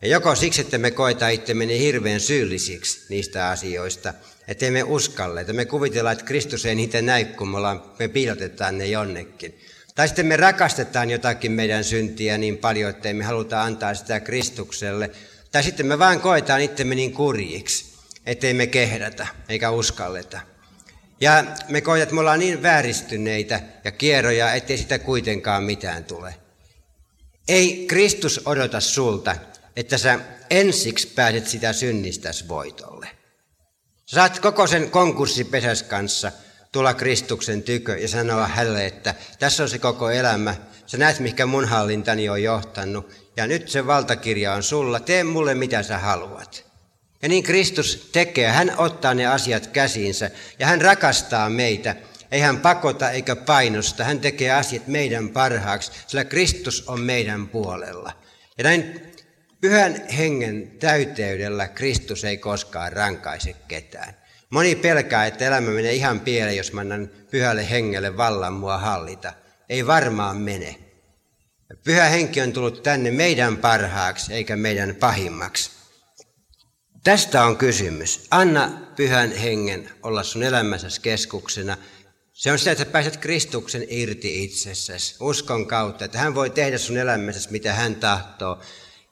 Ja 0.05 0.11
joko 0.11 0.35
siksi, 0.35 0.61
että 0.61 0.77
me 0.77 0.91
koetaan 0.91 1.31
itsemme 1.31 1.65
niin 1.65 1.81
hirveän 1.81 2.19
syyllisiksi 2.19 3.05
niistä 3.09 3.47
asioista, 3.47 4.13
että 4.47 4.71
me 4.71 4.83
uskalle, 4.83 5.41
että 5.41 5.53
me 5.53 5.65
kuvitellaan, 5.65 6.13
että 6.13 6.25
Kristus 6.25 6.65
ei 6.65 6.75
niitä 6.75 7.01
näy, 7.01 7.25
kun 7.25 7.49
me, 7.49 7.57
ollaan, 7.57 7.83
me 7.99 8.07
piilotetaan 8.07 8.77
ne 8.77 8.85
jonnekin. 8.85 9.59
Tai 9.95 10.07
sitten 10.07 10.25
me 10.25 10.37
rakastetaan 10.37 11.09
jotakin 11.09 11.51
meidän 11.51 11.83
syntiä 11.83 12.37
niin 12.37 12.57
paljon, 12.57 12.89
että 12.89 13.13
me 13.13 13.23
haluta 13.23 13.63
antaa 13.63 13.93
sitä 13.93 14.19
Kristukselle. 14.19 15.11
Tai 15.51 15.63
sitten 15.63 15.85
me 15.85 15.99
vaan 15.99 16.19
koetaan 16.19 16.61
itsemme 16.61 16.95
niin 16.95 17.13
kurjiksi, 17.13 17.85
ettei 18.25 18.53
me 18.53 18.67
kehdata 18.67 19.27
eikä 19.49 19.71
uskalleta. 19.71 20.39
Ja 21.21 21.43
me 21.69 21.81
koetaan, 21.81 22.03
että 22.03 22.15
me 22.15 22.21
ollaan 22.21 22.39
niin 22.39 22.63
vääristyneitä 22.63 23.59
ja 23.83 23.91
kierroja, 23.91 24.53
ettei 24.53 24.77
sitä 24.77 24.99
kuitenkaan 24.99 25.63
mitään 25.63 26.03
tule. 26.03 26.35
Ei 27.47 27.85
Kristus 27.87 28.41
odota 28.45 28.79
sulta, 28.79 29.35
että 29.75 29.97
sä 29.97 30.19
ensiksi 30.49 31.07
pääset 31.07 31.47
sitä 31.47 31.73
synnistäs 31.73 32.47
voitolle. 32.47 33.07
Sä 34.05 34.15
saat 34.15 34.39
koko 34.39 34.67
sen 34.67 34.91
konkurssipesäs 34.91 35.83
kanssa 35.83 36.31
tulla 36.71 36.93
Kristuksen 36.93 37.63
tykö 37.63 37.97
ja 37.97 38.07
sanoa 38.07 38.47
hänelle, 38.47 38.85
että 38.85 39.15
tässä 39.39 39.63
on 39.63 39.69
se 39.69 39.79
koko 39.79 40.09
elämä. 40.09 40.55
Sä 40.85 40.97
näet, 40.97 41.19
mikä 41.19 41.45
mun 41.45 41.65
hallintani 41.65 42.29
on 42.29 42.43
johtanut. 42.43 43.11
Ja 43.37 43.47
nyt 43.47 43.69
se 43.69 43.87
valtakirja 43.87 44.53
on 44.53 44.63
sulla. 44.63 44.99
Tee 44.99 45.23
mulle, 45.23 45.55
mitä 45.55 45.83
sä 45.83 45.97
haluat. 45.97 46.65
Ja 47.21 47.29
niin 47.29 47.43
Kristus 47.43 48.09
tekee. 48.11 48.49
Hän 48.49 48.73
ottaa 48.77 49.13
ne 49.13 49.25
asiat 49.25 49.67
käsiinsä 49.67 50.31
ja 50.59 50.67
hän 50.67 50.81
rakastaa 50.81 51.49
meitä. 51.49 51.95
Ei 52.31 52.39
hän 52.39 52.59
pakota 52.59 53.11
eikä 53.11 53.35
painosta. 53.35 54.03
Hän 54.03 54.19
tekee 54.19 54.51
asiat 54.51 54.87
meidän 54.87 55.29
parhaaksi, 55.29 55.91
sillä 56.07 56.25
Kristus 56.25 56.83
on 56.87 57.01
meidän 57.01 57.47
puolella. 57.47 58.11
Ja 58.57 58.63
näin 58.63 59.01
pyhän 59.65 60.07
hengen 60.17 60.71
täyteydellä 60.79 61.67
Kristus 61.67 62.23
ei 62.23 62.37
koskaan 62.37 62.93
rankaise 62.93 63.55
ketään. 63.67 64.13
Moni 64.49 64.75
pelkää, 64.75 65.25
että 65.25 65.45
elämä 65.45 65.71
menee 65.71 65.93
ihan 65.93 66.19
pieleen, 66.19 66.57
jos 66.57 66.73
mä 66.73 66.81
annan 66.81 67.09
pyhälle 67.31 67.69
hengelle 67.69 68.17
vallan 68.17 68.53
mua 68.53 68.77
hallita. 68.77 69.33
Ei 69.69 69.87
varmaan 69.87 70.37
mene. 70.37 70.75
Pyhä 71.83 72.05
henki 72.05 72.41
on 72.41 72.53
tullut 72.53 72.83
tänne 72.83 73.11
meidän 73.11 73.57
parhaaksi 73.57 74.33
eikä 74.33 74.55
meidän 74.55 74.95
pahimmaksi. 74.95 75.71
Tästä 77.03 77.43
on 77.43 77.57
kysymys. 77.57 78.27
Anna 78.31 78.71
pyhän 78.95 79.31
hengen 79.31 79.89
olla 80.03 80.23
sun 80.23 80.43
elämässäsi 80.43 81.01
keskuksena. 81.01 81.77
Se 82.33 82.51
on 82.51 82.59
sitä, 82.59 82.71
että 82.71 82.85
pääset 82.85 83.17
Kristuksen 83.17 83.85
irti 83.89 84.43
itsessäsi 84.43 85.15
uskon 85.19 85.67
kautta, 85.67 86.05
että 86.05 86.17
hän 86.17 86.35
voi 86.35 86.49
tehdä 86.49 86.77
sun 86.77 86.97
elämässäsi 86.97 87.51
mitä 87.51 87.73
hän 87.73 87.95
tahtoo. 87.95 88.61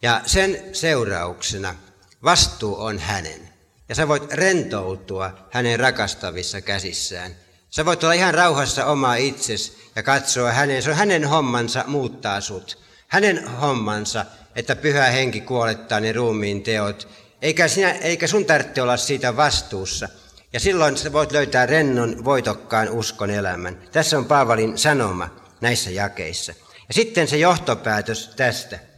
Ja 0.03 0.21
sen 0.25 0.63
seurauksena 0.71 1.75
vastuu 2.23 2.81
on 2.81 2.99
hänen. 2.99 3.49
Ja 3.89 3.95
sä 3.95 4.07
voit 4.07 4.33
rentoutua 4.33 5.47
hänen 5.51 5.79
rakastavissa 5.79 6.61
käsissään. 6.61 7.35
Sä 7.69 7.85
voit 7.85 8.03
olla 8.03 8.13
ihan 8.13 8.33
rauhassa 8.33 8.85
oma 8.85 9.15
itses 9.15 9.77
ja 9.95 10.03
katsoa 10.03 10.51
hänen, 10.51 10.83
se 10.83 10.89
on 10.89 10.95
hänen 10.95 11.25
hommansa 11.25 11.83
muuttaa 11.87 12.41
sut. 12.41 12.79
Hänen 13.07 13.47
hommansa, 13.47 14.25
että 14.55 14.75
pyhä 14.75 15.05
henki 15.05 15.41
kuolettaa 15.41 15.99
ne 15.99 16.11
ruumiin 16.11 16.63
teot 16.63 17.07
eikä, 17.41 17.67
sinä, 17.67 17.91
eikä 17.91 18.27
sun 18.27 18.45
tarvitse 18.45 18.81
olla 18.81 18.97
siitä 18.97 19.35
vastuussa. 19.35 20.09
Ja 20.53 20.59
silloin 20.59 20.97
sä 20.97 21.13
voit 21.13 21.31
löytää 21.31 21.65
rennon, 21.65 22.25
voitokkaan 22.25 22.89
uskon 22.89 23.29
elämän. 23.29 23.81
Tässä 23.91 24.17
on 24.17 24.25
Paavalin 24.25 24.77
sanoma 24.77 25.29
näissä 25.61 25.91
jakeissa. 25.91 26.53
Ja 26.87 26.93
sitten 26.93 27.27
se 27.27 27.37
johtopäätös 27.37 28.27
tästä. 28.35 28.92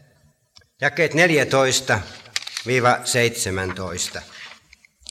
Jakeet 0.81 1.11
14-17. 1.13 1.15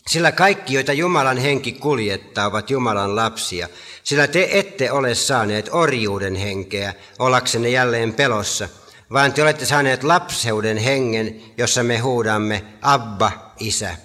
Sillä 0.07 0.33
kaikki, 0.33 0.75
joita 0.75 0.93
Jumalan 0.93 1.39
henki 1.39 1.73
kuljettaa, 1.73 2.47
ovat 2.47 2.71
Jumalan 2.71 3.17
lapsia. 3.17 3.69
Sillä 4.03 4.27
te 4.27 4.49
ette 4.53 4.93
ole 4.93 5.15
saaneet 5.15 5.69
orjuuden 5.73 6.35
henkeä, 6.35 6.95
ollaksenne 7.19 7.69
jälleen 7.69 8.15
pelossa– 8.15 8.69
vaan 9.15 9.33
te 9.33 9.43
olette 9.43 9.67
saaneet 9.67 10.05
lapseuden 10.05 10.77
hengen, 10.77 11.43
jossa 11.59 11.83
me 11.83 11.99
huudamme 11.99 12.65
Abba, 12.83 13.53
Isä. 13.61 13.97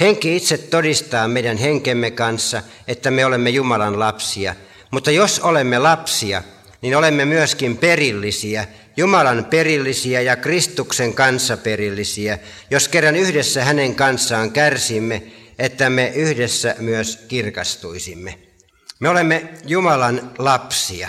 Henki 0.00 0.36
itse 0.36 0.58
todistaa 0.58 1.28
meidän 1.28 1.56
henkemme 1.56 2.10
kanssa, 2.10 2.62
että 2.88 3.10
me 3.10 3.26
olemme 3.26 3.50
Jumalan 3.50 3.98
lapsia. 3.98 4.54
Mutta 4.90 5.10
jos 5.10 5.40
olemme 5.40 5.78
lapsia, 5.78 6.42
niin 6.82 6.96
olemme 6.96 7.24
myöskin 7.24 7.76
perillisiä, 7.76 8.66
Jumalan 8.96 9.44
perillisiä 9.44 10.20
ja 10.20 10.36
Kristuksen 10.36 11.14
kanssa 11.14 11.56
perillisiä, 11.56 12.38
jos 12.70 12.88
kerran 12.88 13.16
yhdessä 13.16 13.64
hänen 13.64 13.94
kanssaan 13.94 14.50
kärsimme, 14.50 15.22
että 15.58 15.90
me 15.90 16.12
yhdessä 16.14 16.74
myös 16.78 17.16
kirkastuisimme. 17.28 18.38
Me 19.00 19.08
olemme 19.08 19.48
Jumalan 19.66 20.34
lapsia 20.38 21.08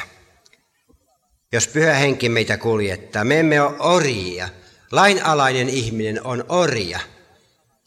jos 1.55 1.67
pyhä 1.67 1.93
henki 1.93 2.29
meitä 2.29 2.57
kuljettaa. 2.57 3.23
Me 3.23 3.39
emme 3.39 3.61
ole 3.61 3.75
orjia. 3.79 4.49
Lainalainen 4.91 5.69
ihminen 5.69 6.23
on 6.23 6.45
orja. 6.49 6.99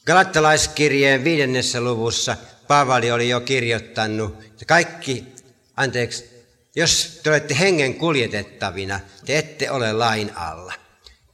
Galattalaiskirjeen 0.07 1.25
viidennessä 1.25 1.81
luvussa 1.81 2.37
Paavali 2.69 3.11
oli 3.11 3.29
jo 3.29 3.41
kirjoittanut, 3.41 4.43
että 4.45 4.65
kaikki, 4.65 5.25
anteeksi, 5.77 6.38
jos 6.79 7.21
te 7.23 7.31
olette 7.31 7.59
hengen 7.59 7.95
kuljetettavina, 7.95 9.01
te 9.25 9.39
ette 9.39 9.71
ole 9.71 9.93
lain 9.93 10.31
alla. 10.35 10.73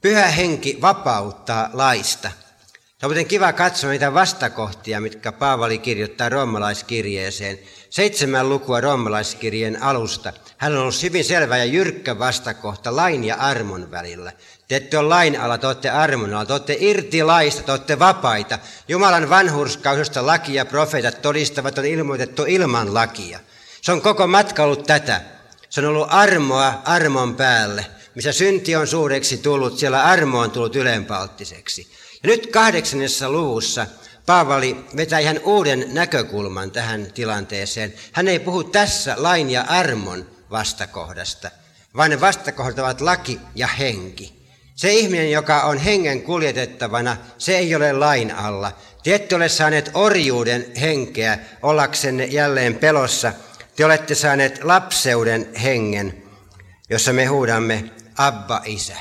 Pyhä 0.00 0.26
henki 0.26 0.78
vapauttaa 0.80 1.70
laista. 1.72 2.30
Se 2.70 3.07
on 3.07 3.11
muuten 3.11 3.26
kiva 3.26 3.52
katsoa 3.52 3.90
niitä 3.90 4.14
vastakohtia, 4.14 5.00
mitkä 5.00 5.33
Paavali 5.33 5.78
kirjoittaa 5.78 6.28
roomalaiskirjeeseen. 6.28 7.59
Seitsemän 7.90 8.48
lukua 8.48 8.80
roomalaiskirjeen 8.80 9.83
alusta. 9.83 10.33
Hän 10.57 10.72
on 10.72 10.78
ollut 10.78 11.02
hyvin 11.02 11.24
selvä 11.24 11.57
ja 11.57 11.64
jyrkkä 11.64 12.18
vastakohta 12.18 12.96
lain 12.96 13.24
ja 13.24 13.37
armon 13.37 13.90
välillä. 13.90 14.33
Te 14.68 14.76
ette 14.76 14.98
ole 14.98 15.09
lain 15.09 15.40
alla, 15.40 15.59
te 15.59 15.66
olette 15.66 15.90
armon 15.90 16.35
alla, 16.35 16.46
te 16.46 16.52
olette 16.52 16.76
irti 16.80 17.22
laista, 17.22 17.62
te 17.62 17.72
olette 17.72 17.98
vapaita. 17.98 18.59
Jumalan 18.88 19.30
vanhurskausesta 19.30 20.26
laki 20.26 20.54
ja 20.54 20.64
profeetat 20.64 21.22
todistavat 21.22 21.78
on 21.78 21.85
ilmoitettu 21.85 22.44
ilman 22.48 22.94
lakia. 22.94 23.40
Se 23.80 23.92
on 23.92 24.02
koko 24.02 24.26
matka 24.26 24.62
ollut 24.62 24.87
tätä. 24.87 25.34
Se 25.74 25.80
on 25.80 25.87
ollut 25.87 26.08
armoa 26.10 26.82
armon 26.84 27.37
päälle. 27.37 27.87
Missä 28.14 28.32
synti 28.32 28.76
on 28.76 28.87
suureksi 28.87 29.38
tullut, 29.38 29.78
siellä 29.78 30.02
armo 30.02 30.38
on 30.38 30.50
tullut 30.50 30.76
ylenpalttiseksi. 30.76 31.88
Ja 32.22 32.28
nyt 32.28 32.46
kahdeksannessa 32.46 33.30
luvussa 33.30 33.87
Paavali 34.26 34.84
vetää 34.96 35.18
ihan 35.18 35.40
uuden 35.44 35.87
näkökulman 35.92 36.70
tähän 36.70 37.12
tilanteeseen. 37.14 37.94
Hän 38.12 38.28
ei 38.28 38.38
puhu 38.38 38.64
tässä 38.64 39.14
lain 39.18 39.50
ja 39.50 39.64
armon 39.68 40.26
vastakohdasta, 40.50 41.50
vaan 41.96 42.10
ne 42.10 42.20
vastakohdat 42.20 42.78
ovat 42.78 43.00
laki 43.00 43.40
ja 43.54 43.66
henki. 43.66 44.46
Se 44.74 44.92
ihminen, 44.92 45.30
joka 45.30 45.62
on 45.62 45.78
hengen 45.78 46.22
kuljetettavana, 46.22 47.16
se 47.38 47.58
ei 47.58 47.74
ole 47.74 47.92
lain 47.92 48.34
alla. 48.34 48.72
Te 49.02 49.14
ette 49.14 49.37
ole 49.37 49.48
saaneet 49.48 49.90
orjuuden 49.94 50.72
henkeä 50.80 51.38
ollaksenne 51.62 52.24
jälleen 52.24 52.74
pelossa. 52.74 53.32
Te 53.76 53.84
olette 53.84 54.14
saaneet 54.14 54.64
lapseuden 54.64 55.54
hengen, 55.54 56.22
jossa 56.90 57.12
me 57.12 57.24
huudamme 57.24 57.90
Abba 58.16 58.62
Isä. 58.64 58.96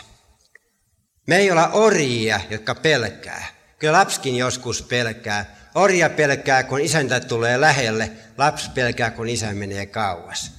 Me 1.28 1.38
ei 1.38 1.52
olla 1.52 1.68
orjia, 1.68 2.42
jotka 2.50 2.76
pelkää. 2.76 3.46
Kyllä 3.80 3.94
lapskin 3.94 4.36
joskus 4.36 4.82
pelkää. 4.82 5.56
Orja 5.76 6.10
pelkää, 6.10 6.64
kun 6.64 6.82
isäntä 6.82 7.20
tulee 7.20 7.62
lähelle. 7.62 8.12
Lapsi 8.38 8.70
pelkää, 8.70 9.12
kun 9.12 9.30
isä 9.30 9.54
menee 9.54 9.86
kauas. 9.86 10.52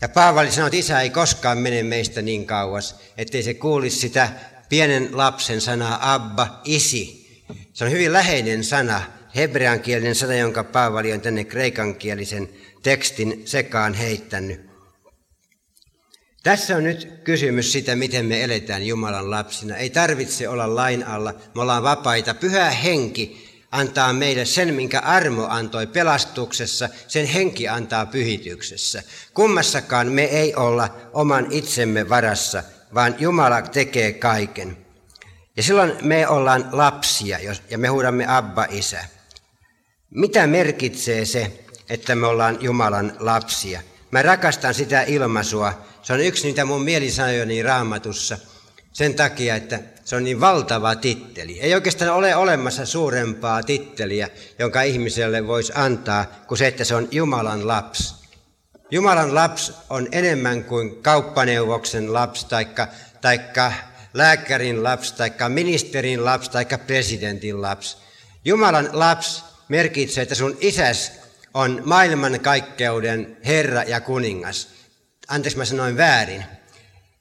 Ja 0.00 0.08
Paavali 0.08 0.52
sanoi, 0.52 0.66
että 0.66 0.76
isä 0.76 1.00
ei 1.00 1.10
koskaan 1.10 1.58
mene 1.58 1.82
meistä 1.82 2.22
niin 2.22 2.46
kauas, 2.46 3.00
ettei 3.16 3.42
se 3.42 3.54
kuulisi 3.54 3.98
sitä 3.98 4.28
pienen 4.68 5.08
lapsen 5.12 5.60
sanaa 5.60 6.14
Abba, 6.14 6.60
isi. 6.64 7.20
Se 7.72 7.84
on 7.84 7.90
hyvin 7.90 8.12
läheinen 8.12 8.64
sana, 8.64 9.02
hebreankielinen 9.36 10.14
sana, 10.14 10.34
jonka 10.34 10.64
Paavali 10.64 11.12
on 11.12 11.20
tänne 11.20 11.44
kreikankielisen 11.44 12.48
tekstin 12.82 13.42
sekaan 13.44 13.94
heittänyt. 13.94 14.70
Tässä 16.42 16.76
on 16.76 16.84
nyt 16.84 17.20
kysymys 17.24 17.72
sitä, 17.72 17.96
miten 17.96 18.26
me 18.26 18.44
eletään 18.44 18.86
Jumalan 18.86 19.30
lapsina. 19.30 19.76
Ei 19.76 19.90
tarvitse 19.90 20.48
olla 20.48 20.74
lain 20.74 21.06
alla, 21.06 21.34
me 21.54 21.62
ollaan 21.62 21.82
vapaita. 21.82 22.34
Pyhä 22.34 22.70
henki 22.70 23.50
antaa 23.70 24.12
meille 24.12 24.44
sen, 24.44 24.74
minkä 24.74 25.00
armo 25.00 25.46
antoi 25.46 25.86
pelastuksessa, 25.86 26.88
sen 27.08 27.26
henki 27.26 27.68
antaa 27.68 28.06
pyhityksessä. 28.06 29.02
Kummassakaan 29.34 30.12
me 30.12 30.24
ei 30.24 30.54
olla 30.54 30.96
oman 31.12 31.46
itsemme 31.50 32.08
varassa, 32.08 32.62
vaan 32.94 33.14
Jumala 33.18 33.62
tekee 33.62 34.12
kaiken. 34.12 34.76
Ja 35.56 35.62
silloin 35.62 35.92
me 36.02 36.28
ollaan 36.28 36.68
lapsia 36.72 37.38
ja 37.70 37.78
me 37.78 37.88
huudamme 37.88 38.24
Abba 38.28 38.66
Isä. 38.70 39.04
Mitä 40.10 40.46
merkitsee 40.46 41.24
se, 41.24 41.52
että 41.90 42.14
me 42.14 42.26
ollaan 42.26 42.58
Jumalan 42.60 43.16
lapsia? 43.18 43.80
Mä 44.10 44.22
rakastan 44.22 44.74
sitä 44.74 45.02
ilmaisua. 45.02 45.72
Se 46.02 46.12
on 46.12 46.20
yksi 46.20 46.46
niitä 46.46 46.64
mun 46.64 46.82
mielisanojani 46.84 47.62
raamatussa– 47.62 48.38
sen 48.92 49.14
takia, 49.14 49.56
että 49.56 49.80
se 50.04 50.16
on 50.16 50.24
niin 50.24 50.40
valtava 50.40 50.94
titteli. 50.94 51.60
Ei 51.60 51.74
oikeastaan 51.74 52.10
ole 52.10 52.36
olemassa 52.36 52.86
suurempaa 52.86 53.62
titteliä, 53.62 54.28
jonka 54.58 54.82
ihmiselle 54.82 55.46
voisi 55.46 55.72
antaa, 55.74 56.26
kuin 56.46 56.58
se, 56.58 56.66
että 56.66 56.84
se 56.84 56.94
on 56.94 57.08
Jumalan 57.10 57.68
lapsi. 57.68 58.14
Jumalan 58.90 59.34
lapsi 59.34 59.72
on 59.90 60.08
enemmän 60.12 60.64
kuin 60.64 61.02
kauppaneuvoksen 61.02 62.12
lapsi, 62.12 62.46
taikka, 62.46 62.88
taikka 63.20 63.72
lääkärin 64.14 64.84
lapsi, 64.84 65.14
taikka 65.14 65.48
ministerin 65.48 66.24
lapsi, 66.24 66.50
taikka 66.50 66.78
presidentin 66.78 67.62
lapsi. 67.62 67.96
Jumalan 68.44 68.88
lapsi 68.92 69.42
merkitsee, 69.68 70.22
että 70.22 70.34
sun 70.34 70.56
isäs 70.60 71.12
on 71.54 71.82
maailmankaikkeuden 71.84 73.36
Herra 73.44 73.82
ja 73.82 74.00
kuningas. 74.00 74.68
Anteeksi, 75.28 75.58
mä 75.58 75.64
sanoin 75.64 75.96
väärin. 75.96 76.44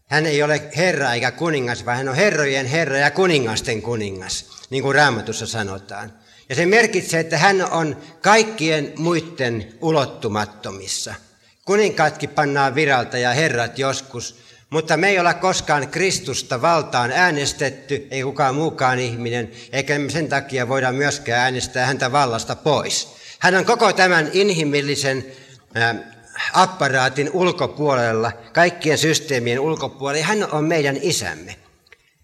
Hän 0.07 0.25
ei 0.25 0.43
ole 0.43 0.61
herra 0.75 1.13
eikä 1.13 1.31
kuningas, 1.31 1.85
vaan 1.85 1.97
hän 1.97 2.09
on 2.09 2.15
herrojen 2.15 2.65
herra 2.65 2.97
ja 2.97 3.11
kuningasten 3.11 3.81
kuningas, 3.81 4.45
niin 4.69 4.83
kuin 4.83 4.95
raamatussa 4.95 5.47
sanotaan. 5.47 6.13
Ja 6.49 6.55
se 6.55 6.65
merkitsee, 6.65 7.19
että 7.19 7.37
hän 7.37 7.71
on 7.71 7.97
kaikkien 8.21 8.93
muiden 8.97 9.73
ulottumattomissa. 9.81 11.15
Kuninkaatkin 11.65 12.29
pannaan 12.29 12.75
viralta 12.75 13.17
ja 13.17 13.33
herrat 13.33 13.79
joskus, 13.79 14.39
mutta 14.69 14.97
me 14.97 15.09
ei 15.09 15.19
olla 15.19 15.33
koskaan 15.33 15.87
Kristusta 15.87 16.61
valtaan 16.61 17.11
äänestetty, 17.11 18.07
ei 18.11 18.23
kukaan 18.23 18.55
muukaan 18.55 18.99
ihminen, 18.99 19.51
eikä 19.71 19.99
me 19.99 20.09
sen 20.09 20.29
takia 20.29 20.67
voida 20.67 20.91
myöskään 20.91 21.39
äänestää 21.39 21.85
häntä 21.85 22.11
vallasta 22.11 22.55
pois. 22.55 23.18
Hän 23.39 23.56
on 23.56 23.65
koko 23.65 23.93
tämän 23.93 24.30
inhimillisen 24.34 25.25
apparaatin 26.54 27.30
ulkopuolella, 27.34 28.32
kaikkien 28.54 28.97
systeemien 28.97 29.60
ulkopuolella, 29.60 30.25
hän 30.25 30.52
on 30.52 30.65
meidän 30.65 30.97
isämme. 31.02 31.56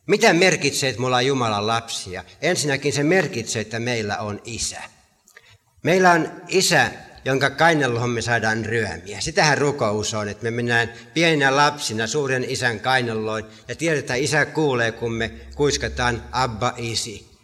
Mitä 0.08 0.34
merkitsee, 0.34 0.90
että 0.90 1.00
me 1.00 1.06
ollaan 1.06 1.26
Jumalan 1.26 1.68
lapsia? 1.68 2.24
Ensinnäkin 2.42 2.94
se 2.94 3.04
merkitsee, 3.04 3.62
että 3.62 3.80
meillä 3.80 4.18
on 4.18 4.42
isä. 4.46 4.82
Meillä 5.84 6.12
on 6.12 6.32
isä, 6.48 6.92
jonka 7.26 7.50
kainaloon 7.50 8.10
me 8.10 8.22
saadaan 8.22 8.66
ryömiä. 8.66 9.22
Sitähän 9.22 9.58
rukous 9.58 10.14
on, 10.14 10.30
että 10.30 10.44
me 10.44 10.52
mennään 10.52 10.94
pieninä 11.14 11.56
lapsina 11.56 12.08
suuren 12.08 12.46
isän 12.50 12.80
kainaloon 12.80 13.48
ja 13.68 13.76
tiedetään, 13.76 14.00
että 14.00 14.16
isä 14.16 14.46
kuulee, 14.46 14.92
kun 14.92 15.14
me 15.14 15.32
kuiskataan 15.56 16.24
Abba 16.32 16.74
isi. 16.78 17.35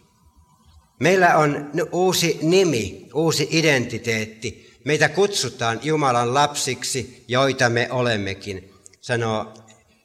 Meillä 1.02 1.36
on 1.36 1.70
uusi 1.92 2.38
nimi, 2.42 3.08
uusi 3.14 3.48
identiteetti, 3.50 4.72
Meitä 4.84 5.08
kutsutaan 5.08 5.80
Jumalan 5.82 6.34
lapsiksi, 6.34 7.24
joita 7.28 7.68
me 7.68 7.88
olemmekin, 7.90 8.72
sanoo 9.00 9.54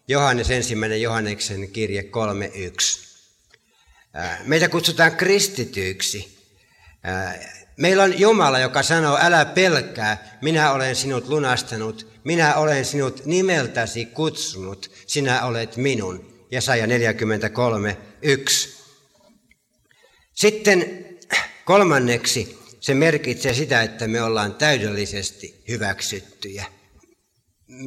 Johannes 0.07 0.51
ensimmäinen 0.51 1.01
Johanneksen 1.01 1.69
kirje 1.69 2.01
3.1. 2.01 2.07
Meitä 4.43 4.69
kutsutaan 4.69 5.15
kristityiksi. 5.15 6.37
Meillä 7.77 8.03
on 8.03 8.19
Jumala, 8.19 8.59
joka 8.59 8.83
sanoo, 8.83 9.17
älä 9.21 9.45
pelkää, 9.45 10.37
minä 10.41 10.71
olen 10.71 10.95
sinut 10.95 11.27
lunastanut, 11.27 12.07
minä 12.23 12.55
olen 12.55 12.85
sinut 12.85 13.25
nimeltäsi 13.25 14.05
kutsunut, 14.05 14.91
sinä 15.07 15.45
olet 15.45 15.77
minun. 15.77 16.45
Jesaja 16.51 16.87
43, 16.87 17.97
1. 18.21 18.76
Sitten 20.37 21.05
kolmanneksi, 21.65 22.59
se 22.79 22.93
merkitsee 22.93 23.53
sitä, 23.53 23.81
että 23.81 24.07
me 24.07 24.21
ollaan 24.21 24.55
täydellisesti 24.55 25.63
hyväksyttyjä. 25.67 26.65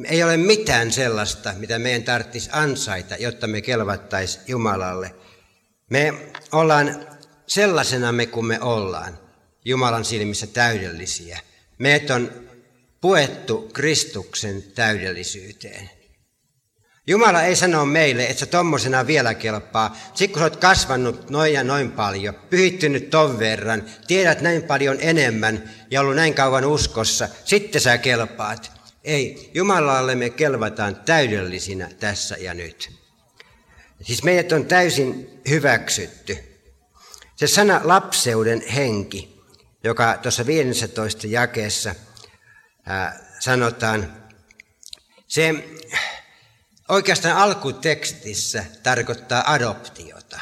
Ei 0.05 0.23
ole 0.23 0.37
mitään 0.37 0.91
sellaista, 0.91 1.53
mitä 1.57 1.79
meidän 1.79 2.03
tarvitsisi 2.03 2.49
ansaita, 2.53 3.15
jotta 3.15 3.47
me 3.47 3.61
kelvattaisi 3.61 4.39
Jumalalle. 4.47 5.15
Me 5.89 6.13
ollaan 6.51 7.07
sellaisena 7.47 8.11
me 8.11 8.25
kuin 8.25 8.45
me 8.45 8.61
ollaan, 8.61 9.19
Jumalan 9.65 10.05
silmissä 10.05 10.47
täydellisiä. 10.47 11.39
Meidät 11.77 12.09
on 12.09 12.31
puettu 13.01 13.69
Kristuksen 13.73 14.63
täydellisyyteen. 14.63 15.89
Jumala 17.07 17.43
ei 17.43 17.55
sano 17.55 17.85
meille, 17.85 18.25
että 18.25 18.39
sä 18.39 18.45
tommosena 18.45 19.07
vielä 19.07 19.33
kelpaa. 19.33 19.97
Sitten 20.13 20.29
kun 20.29 20.39
sä 20.39 20.43
oot 20.43 20.55
kasvanut 20.55 21.29
noin 21.29 21.53
ja 21.53 21.63
noin 21.63 21.91
paljon, 21.91 22.35
pyhittynyt 22.49 23.09
ton 23.09 23.39
verran, 23.39 23.83
tiedät 24.07 24.41
näin 24.41 24.63
paljon 24.63 24.97
enemmän 24.99 25.71
ja 25.91 26.01
ollut 26.01 26.15
näin 26.15 26.33
kauan 26.33 26.65
uskossa, 26.65 27.29
sitten 27.45 27.81
sä 27.81 27.97
kelpaat. 27.97 28.71
Ei, 29.03 29.51
Jumalalle 29.53 30.15
me 30.15 30.29
kelvataan 30.29 30.95
täydellisinä 30.95 31.89
tässä 31.99 32.35
ja 32.39 32.53
nyt. 32.53 32.91
Siis 34.01 34.23
meidät 34.23 34.51
on 34.51 34.65
täysin 34.65 35.41
hyväksytty. 35.49 36.37
Se 37.35 37.47
sana 37.47 37.81
lapseuden 37.83 38.67
henki, 38.67 39.41
joka 39.83 40.17
tuossa 40.21 40.45
15 40.45 41.27
jakeessa 41.27 41.95
ää, 42.85 43.19
sanotaan, 43.39 44.13
se 45.27 45.55
Oikeastaan 46.91 47.37
alkutekstissä 47.37 48.65
tarkoittaa 48.83 49.51
adoptiota. 49.51 50.39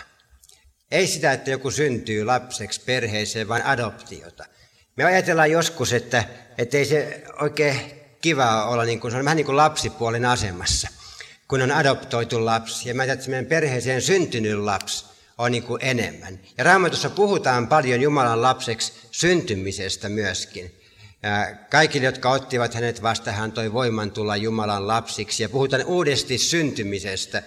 Ei 0.92 1.08
sitä, 1.08 1.34
että 1.34 1.52
joku 1.52 1.72
syntyy 1.72 2.26
lapseksi 2.26 2.82
perheeseen, 2.86 3.48
vaan 3.48 3.66
adoptiota. 3.66 4.46
Me 4.96 5.04
ajatellaan 5.04 5.52
joskus, 5.52 5.94
että, 5.94 6.24
että 6.58 6.78
ei 6.78 6.86
se 6.86 7.24
oikein 7.42 7.82
kiva 8.22 8.66
olla, 8.66 8.86
niin 8.86 9.00
kuin, 9.00 9.12
se 9.12 9.18
on 9.18 9.26
vähän 9.26 9.38
niin 9.38 9.46
kuin 9.46 9.58
lapsipuolen 9.58 10.26
asemassa, 10.26 10.88
kun 11.48 11.62
on 11.62 11.72
adoptoitu 11.72 12.46
lapsi. 12.46 12.90
Ja 12.90 12.96
mä 12.96 13.02
ajattelin, 13.02 13.20
että 13.20 13.30
meidän 13.30 13.46
perheeseen 13.46 14.02
syntynyt 14.02 14.60
lapsi 14.60 15.06
on 15.38 15.52
niin 15.52 15.64
kuin 15.64 15.86
enemmän. 15.86 16.40
Ja 16.58 16.64
Raamatussa 16.64 17.10
puhutaan 17.10 17.68
paljon 17.68 18.02
Jumalan 18.02 18.42
lapseksi 18.42 18.94
syntymisestä 19.12 20.10
myöskin. 20.10 20.79
Kaikille, 21.70 22.06
jotka 22.06 22.32
ottivat 22.32 22.74
hänet 22.74 23.02
vasta, 23.02 23.32
hän 23.32 23.52
toi 23.52 23.74
voiman 23.74 24.12
tulla 24.12 24.36
Jumalan 24.36 24.88
lapsiksi. 24.88 25.44
Ja 25.44 25.50
puhutaan 25.50 25.86
uudesti 25.86 26.38
syntymisestä. 26.38 27.44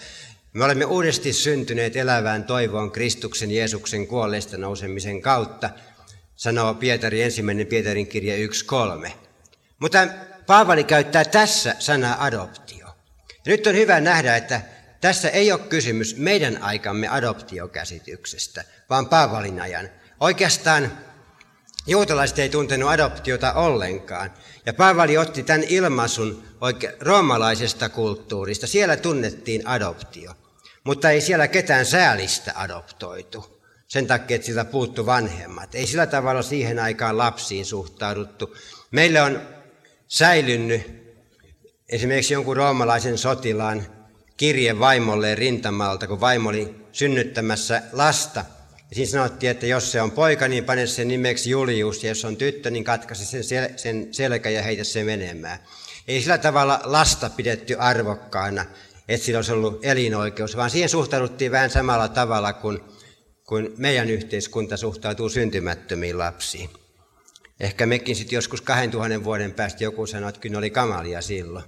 Me 0.52 0.64
olemme 0.64 0.84
uudesti 0.84 1.32
syntyneet 1.32 1.96
elävään 1.96 2.44
toivoon 2.44 2.90
Kristuksen 2.90 3.50
Jeesuksen 3.50 4.06
kuolleista 4.06 4.58
nousemisen 4.58 5.22
kautta, 5.22 5.70
sanoo 6.36 6.74
Pietari 6.74 7.22
ensimmäinen 7.22 7.66
Pietarin 7.66 8.06
kirja 8.06 8.46
1.3. 9.06 9.10
Mutta 9.78 10.08
Paavali 10.46 10.84
käyttää 10.84 11.24
tässä 11.24 11.76
sanaa 11.78 12.24
adoptio. 12.24 12.86
Ja 13.28 13.36
nyt 13.46 13.66
on 13.66 13.74
hyvä 13.74 14.00
nähdä, 14.00 14.36
että 14.36 14.60
tässä 15.00 15.28
ei 15.28 15.52
ole 15.52 15.60
kysymys 15.60 16.16
meidän 16.16 16.62
aikamme 16.62 17.08
adoptiokäsityksestä, 17.08 18.64
vaan 18.90 19.08
Paavalin 19.08 19.60
ajan. 19.60 19.88
Oikeastaan 20.20 20.98
Juutalaiset 21.86 22.38
ei 22.38 22.48
tuntenut 22.48 22.90
adoptiota 22.90 23.52
ollenkaan. 23.52 24.30
Ja 24.66 24.74
Paavali 24.74 25.18
otti 25.18 25.42
tämän 25.42 25.64
ilmaisun 25.68 26.44
oikein 26.60 26.92
roomalaisesta 27.00 27.88
kulttuurista. 27.88 28.66
Siellä 28.66 28.96
tunnettiin 28.96 29.68
adoptio, 29.68 30.32
mutta 30.84 31.10
ei 31.10 31.20
siellä 31.20 31.48
ketään 31.48 31.86
säälistä 31.86 32.52
adoptoitu. 32.54 33.62
sen 33.88 34.06
takia, 34.06 34.34
että 34.34 34.46
siltä 34.46 34.64
puuttu 34.64 35.06
vanhemmat. 35.06 35.74
Ei 35.74 35.86
sillä 35.86 36.06
tavalla 36.06 36.42
siihen 36.42 36.78
aikaan 36.78 37.18
lapsiin 37.18 37.66
suhtauduttu. 37.66 38.56
Meille 38.90 39.22
on 39.22 39.40
säilynyt 40.08 41.02
esimerkiksi 41.88 42.34
jonkun 42.34 42.56
roomalaisen 42.56 43.18
sotilaan 43.18 43.86
kirje 44.36 44.78
vaimolleen 44.78 45.38
rintamalta, 45.38 46.06
kun 46.06 46.20
vaimo 46.20 46.48
oli 46.48 46.74
synnyttämässä 46.92 47.82
lasta. 47.92 48.44
Ja 48.92 48.96
siinä 48.96 49.10
sanottiin, 49.10 49.50
että 49.50 49.66
jos 49.66 49.92
se 49.92 50.02
on 50.02 50.10
poika, 50.10 50.48
niin 50.48 50.64
pane 50.64 50.86
sen 50.86 51.08
nimeksi 51.08 51.50
Julius, 51.50 52.04
ja 52.04 52.08
jos 52.08 52.24
on 52.24 52.36
tyttö, 52.36 52.70
niin 52.70 52.84
katkaise 52.84 53.24
sen, 53.24 53.40
sel- 53.40 53.78
sen 53.78 54.08
selkä 54.14 54.50
ja 54.50 54.62
heitä 54.62 54.84
se 54.84 55.04
menemään. 55.04 55.58
Ei 56.08 56.20
sillä 56.20 56.38
tavalla 56.38 56.80
lasta 56.84 57.30
pidetty 57.30 57.76
arvokkaana, 57.78 58.64
että 59.08 59.26
sillä 59.26 59.38
olisi 59.38 59.52
ollut 59.52 59.84
elinoikeus, 59.84 60.56
vaan 60.56 60.70
siihen 60.70 60.88
suhtauduttiin 60.88 61.52
vähän 61.52 61.70
samalla 61.70 62.08
tavalla 62.08 62.52
kuin, 62.52 62.80
kuin 63.46 63.74
meidän 63.76 64.10
yhteiskunta 64.10 64.76
suhtautuu 64.76 65.28
syntymättömiin 65.28 66.18
lapsiin. 66.18 66.70
Ehkä 67.60 67.86
mekin 67.86 68.16
sitten 68.16 68.36
joskus 68.36 68.60
2000 68.60 69.24
vuoden 69.24 69.54
päästä 69.54 69.84
joku 69.84 70.06
sanoo, 70.06 70.28
että 70.28 70.40
kyllä 70.40 70.58
oli 70.58 70.70
kamalia 70.70 71.22
silloin, 71.22 71.64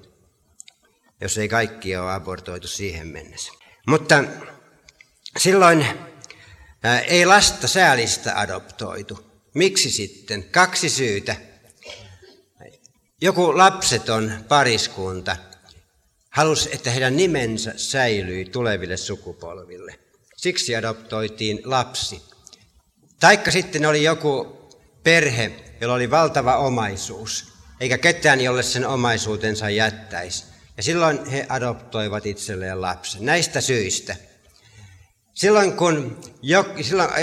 jos 1.21 1.39
ei 1.39 1.49
kaikki 1.49 1.97
ole 1.97 2.13
abortoitu 2.13 2.69
siihen 2.69 3.07
mennessä. 3.07 3.53
Mutta 3.87 4.25
silloin 5.39 5.87
ei 7.07 7.27
lasta 7.27 7.69
säälistä 7.69 8.41
adoptoitu. 8.41 9.31
Miksi 9.55 9.91
sitten? 9.91 10.45
Kaksi 10.45 10.89
syytä. 10.89 11.37
Joku 13.21 13.59
lapseton 13.59 14.33
pariskunta 14.49 15.37
halusi, 16.31 16.71
että 16.73 16.91
heidän 16.91 17.17
nimensä 17.17 17.73
säilyi 17.77 18.45
tuleville 18.45 18.97
sukupolville. 18.97 19.99
Siksi 20.37 20.77
adoptoitiin 20.77 21.61
lapsi. 21.65 22.23
Taikka 23.21 23.51
sitten 23.51 23.87
oli 23.87 24.03
joku 24.03 24.59
perhe, 25.03 25.53
jolla 25.81 25.95
oli 25.95 26.11
valtava 26.11 26.57
omaisuus, 26.57 27.45
eikä 27.81 27.99
ketään, 27.99 28.41
jolle 28.41 28.63
sen 28.63 28.87
omaisuutensa 28.87 29.71
jättäisi. 29.71 30.45
Ja 30.77 30.83
silloin 30.83 31.27
he 31.27 31.47
adoptoivat 31.49 32.27
itselleen 32.27 32.81
lapsen. 32.81 33.25
Näistä 33.25 33.61
syistä. 33.61 34.17
Silloin 35.35 35.73
kun 35.73 36.21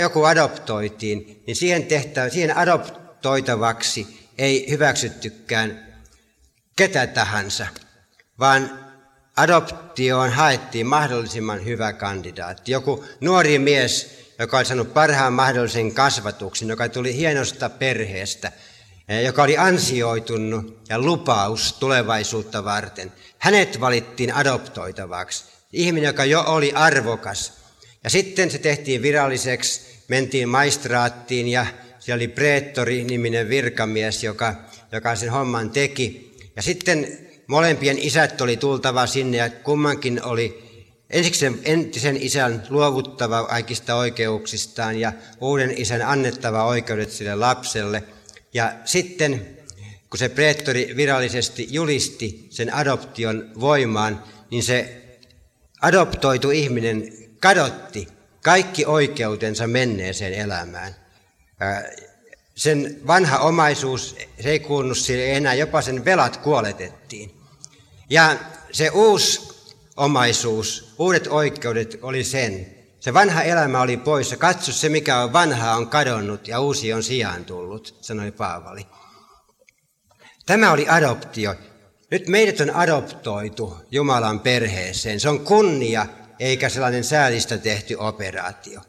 joku 0.00 0.24
adoptoitiin, 0.24 1.42
niin 1.46 1.56
siihen, 1.56 1.86
tehtävä, 1.86 2.28
siihen 2.28 2.56
adoptoitavaksi 2.56 4.28
ei 4.38 4.70
hyväksyttykään 4.70 5.86
ketä 6.76 7.06
tahansa, 7.06 7.66
vaan 8.38 8.78
adoptioon 9.36 10.30
haettiin 10.30 10.86
mahdollisimman 10.86 11.64
hyvä 11.64 11.92
kandidaatti. 11.92 12.72
Joku 12.72 13.04
nuori 13.20 13.58
mies, 13.58 14.18
joka 14.38 14.56
oli 14.56 14.64
saanut 14.64 14.94
parhaan 14.94 15.32
mahdollisen 15.32 15.94
kasvatuksen, 15.94 16.68
joka 16.68 16.88
tuli 16.88 17.16
hienosta 17.16 17.70
perheestä, 17.70 18.52
eh, 19.08 19.24
joka 19.24 19.42
oli 19.42 19.58
ansioitunut 19.58 20.80
ja 20.88 20.98
lupaus 20.98 21.72
tulevaisuutta 21.72 22.64
varten. 22.64 23.12
Hänet 23.38 23.80
valittiin 23.80 24.34
adoptoitavaksi. 24.34 25.44
Ihminen, 25.72 26.06
joka 26.06 26.24
jo 26.24 26.44
oli 26.46 26.72
arvokas. 26.74 27.61
Ja 28.04 28.10
sitten 28.10 28.50
se 28.50 28.58
tehtiin 28.58 29.02
viralliseksi, 29.02 29.80
mentiin 30.08 30.48
maistraattiin 30.48 31.48
ja 31.48 31.66
siellä 31.98 32.20
oli 32.20 32.28
preettori-niminen 32.28 33.48
virkamies, 33.48 34.24
joka, 34.24 34.54
joka 34.92 35.16
sen 35.16 35.30
homman 35.30 35.70
teki. 35.70 36.32
Ja 36.56 36.62
sitten 36.62 37.18
molempien 37.46 37.98
isät 37.98 38.40
oli 38.40 38.56
tultava 38.56 39.06
sinne 39.06 39.36
ja 39.36 39.50
kummankin 39.50 40.24
oli 40.24 40.72
ensiksi 41.10 41.40
sen 41.40 41.58
entisen 41.64 42.16
isän 42.22 42.62
luovuttava 42.70 43.44
kaikista 43.44 43.94
oikeuksistaan 43.94 45.00
ja 45.00 45.12
uuden 45.40 45.74
isän 45.76 46.02
annettava 46.02 46.64
oikeudet 46.64 47.10
sille 47.10 47.34
lapselle. 47.34 48.02
Ja 48.54 48.72
sitten 48.84 49.46
kun 50.10 50.18
se 50.18 50.28
preettori 50.28 50.92
virallisesti 50.96 51.68
julisti 51.70 52.46
sen 52.50 52.74
adoption 52.74 53.50
voimaan, 53.60 54.22
niin 54.50 54.62
se 54.62 55.02
adoptoitu 55.80 56.50
ihminen 56.50 57.21
kadotti 57.42 58.08
kaikki 58.44 58.86
oikeutensa 58.86 59.66
menneeseen 59.66 60.34
elämään. 60.34 60.96
Sen 62.54 63.00
vanha 63.06 63.38
omaisuus, 63.38 64.16
se 64.40 64.50
ei 64.50 64.60
kuulunut 64.60 64.98
sille 64.98 65.32
enää, 65.32 65.54
jopa 65.54 65.82
sen 65.82 66.04
velat 66.04 66.36
kuoletettiin. 66.36 67.36
Ja 68.10 68.36
se 68.72 68.90
uusi 68.90 69.48
omaisuus, 69.96 70.94
uudet 70.98 71.26
oikeudet 71.26 71.98
oli 72.02 72.24
sen. 72.24 72.66
Se 73.00 73.14
vanha 73.14 73.42
elämä 73.42 73.80
oli 73.80 73.96
poissa. 73.96 74.36
Katso, 74.36 74.72
se 74.72 74.88
mikä 74.88 75.18
on 75.18 75.32
vanhaa 75.32 75.76
on 75.76 75.88
kadonnut 75.88 76.48
ja 76.48 76.60
uusi 76.60 76.92
on 76.92 77.02
sijaan 77.02 77.44
tullut, 77.44 77.98
sanoi 78.00 78.32
Paavali. 78.32 78.86
Tämä 80.46 80.72
oli 80.72 80.88
adoptio. 80.88 81.54
Nyt 82.10 82.28
meidät 82.28 82.60
on 82.60 82.76
adoptoitu 82.76 83.76
Jumalan 83.90 84.40
perheeseen. 84.40 85.20
Se 85.20 85.28
on 85.28 85.40
kunnia 85.40 86.06
eikä 86.42 86.68
sellainen 86.68 87.04
säälistä 87.04 87.58
tehty 87.58 87.94
operaatio. 87.94 88.80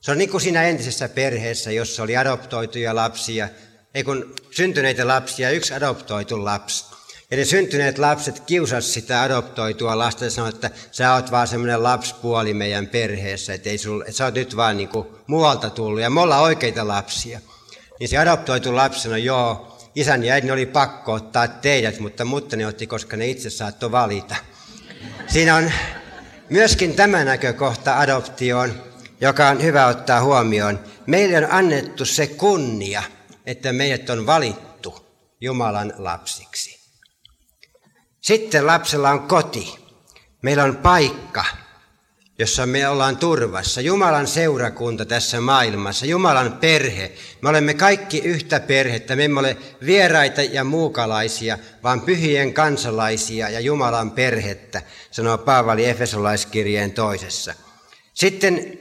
Se 0.00 0.10
on 0.10 0.18
niin 0.18 0.30
kuin 0.30 0.40
siinä 0.40 0.62
entisessä 0.62 1.08
perheessä, 1.08 1.70
jossa 1.70 2.02
oli 2.02 2.16
adoptoituja 2.16 2.94
lapsia, 2.94 3.48
ei 3.94 4.04
kun 4.04 4.34
syntyneitä 4.50 5.08
lapsia, 5.08 5.50
yksi 5.50 5.74
adoptoitu 5.74 6.44
lapsi. 6.44 6.84
Ja 7.30 7.36
ne 7.36 7.44
syntyneet 7.44 7.98
lapset 7.98 8.40
kiusas 8.40 8.94
sitä 8.94 9.22
adoptoitua 9.22 9.98
lasta 9.98 10.24
ja 10.24 10.30
sanoivat, 10.30 10.54
että 10.64 10.70
sä 10.90 11.14
oot 11.14 11.30
vaan 11.30 11.48
semmoinen 11.48 11.82
lapspuoli 11.82 12.54
meidän 12.54 12.86
perheessä, 12.86 13.54
että, 13.54 13.70
ei 13.70 13.78
sul, 13.78 14.00
että 14.00 14.12
sä 14.12 14.24
oot 14.24 14.34
nyt 14.34 14.56
vaan 14.56 14.76
niin 14.76 14.88
kuin 14.88 15.08
muualta 15.26 15.70
tullut 15.70 16.00
ja 16.00 16.10
me 16.10 16.20
ollaan 16.20 16.42
oikeita 16.42 16.88
lapsia. 16.88 17.40
Niin 18.00 18.08
se 18.08 18.18
adoptoitu 18.18 18.76
lapsi 18.76 19.00
sanoi, 19.00 19.24
joo, 19.24 19.78
isän 19.94 20.24
ja 20.24 20.34
äidin 20.34 20.52
oli 20.52 20.66
pakko 20.66 21.12
ottaa 21.12 21.48
teidät, 21.48 21.98
mutta 21.98 22.24
mutta 22.24 22.56
ne 22.56 22.66
otti, 22.66 22.86
koska 22.86 23.16
ne 23.16 23.26
itse 23.26 23.50
saattoi 23.50 23.92
valita. 23.92 24.36
Siinä 25.26 25.56
on 25.56 25.72
myöskin 26.50 26.94
tämä 26.96 27.24
näkökohta 27.24 27.98
adoptioon, 27.98 28.82
joka 29.20 29.48
on 29.48 29.62
hyvä 29.62 29.86
ottaa 29.86 30.20
huomioon. 30.20 30.80
Meille 31.06 31.36
on 31.36 31.52
annettu 31.52 32.04
se 32.04 32.26
kunnia, 32.26 33.02
että 33.46 33.72
meidät 33.72 34.10
on 34.10 34.26
valittu 34.26 35.06
Jumalan 35.40 35.92
lapsiksi. 35.96 36.78
Sitten 38.20 38.66
lapsella 38.66 39.10
on 39.10 39.20
koti. 39.20 39.74
Meillä 40.42 40.64
on 40.64 40.76
paikka, 40.76 41.44
jossa 42.38 42.66
me 42.66 42.88
ollaan 42.88 43.16
turvassa. 43.16 43.80
Jumalan 43.80 44.26
seurakunta 44.26 45.04
tässä 45.04 45.40
maailmassa, 45.40 46.06
Jumalan 46.06 46.52
perhe. 46.52 47.12
Me 47.42 47.48
olemme 47.48 47.74
kaikki 47.74 48.18
yhtä 48.18 48.60
perhettä. 48.60 49.16
Me 49.16 49.24
emme 49.24 49.40
ole 49.40 49.56
vieraita 49.86 50.42
ja 50.42 50.64
muukalaisia, 50.64 51.58
vaan 51.82 52.00
pyhien 52.00 52.54
kansalaisia 52.54 53.48
ja 53.48 53.60
Jumalan 53.60 54.10
perhettä, 54.10 54.82
sanoo 55.10 55.38
Paavali 55.38 55.86
Efesolaiskirjeen 55.86 56.92
toisessa. 56.92 57.54
Sitten 58.14 58.78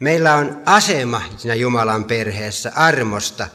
meillä 0.00 0.34
on 0.34 0.62
asema 0.66 1.22
siinä 1.36 1.54
Jumalan 1.54 2.04
perheessä 2.04 2.72
armosta. 2.74 3.48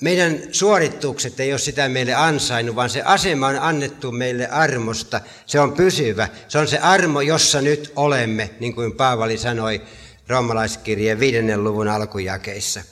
Meidän 0.00 0.38
suoritukset 0.52 1.40
ei 1.40 1.52
ole 1.52 1.58
sitä 1.58 1.88
meille 1.88 2.14
ansainnut, 2.14 2.76
vaan 2.76 2.90
se 2.90 3.02
asema 3.02 3.46
on 3.46 3.58
annettu 3.58 4.12
meille 4.12 4.48
armosta. 4.48 5.20
Se 5.46 5.60
on 5.60 5.72
pysyvä. 5.72 6.28
Se 6.48 6.58
on 6.58 6.68
se 6.68 6.78
armo, 6.78 7.20
jossa 7.20 7.60
nyt 7.60 7.92
olemme, 7.96 8.50
niin 8.60 8.74
kuin 8.74 8.92
Paavali 8.92 9.38
sanoi 9.38 9.82
roomalaiskirjeen 10.28 11.20
viidennen 11.20 11.64
luvun 11.64 11.88
alkujakeissa. 11.88 12.82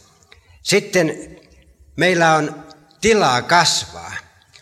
Sitten 0.63 1.37
meillä 1.97 2.35
on 2.35 2.65
tilaa 3.01 3.43
kasvaa. 3.43 4.13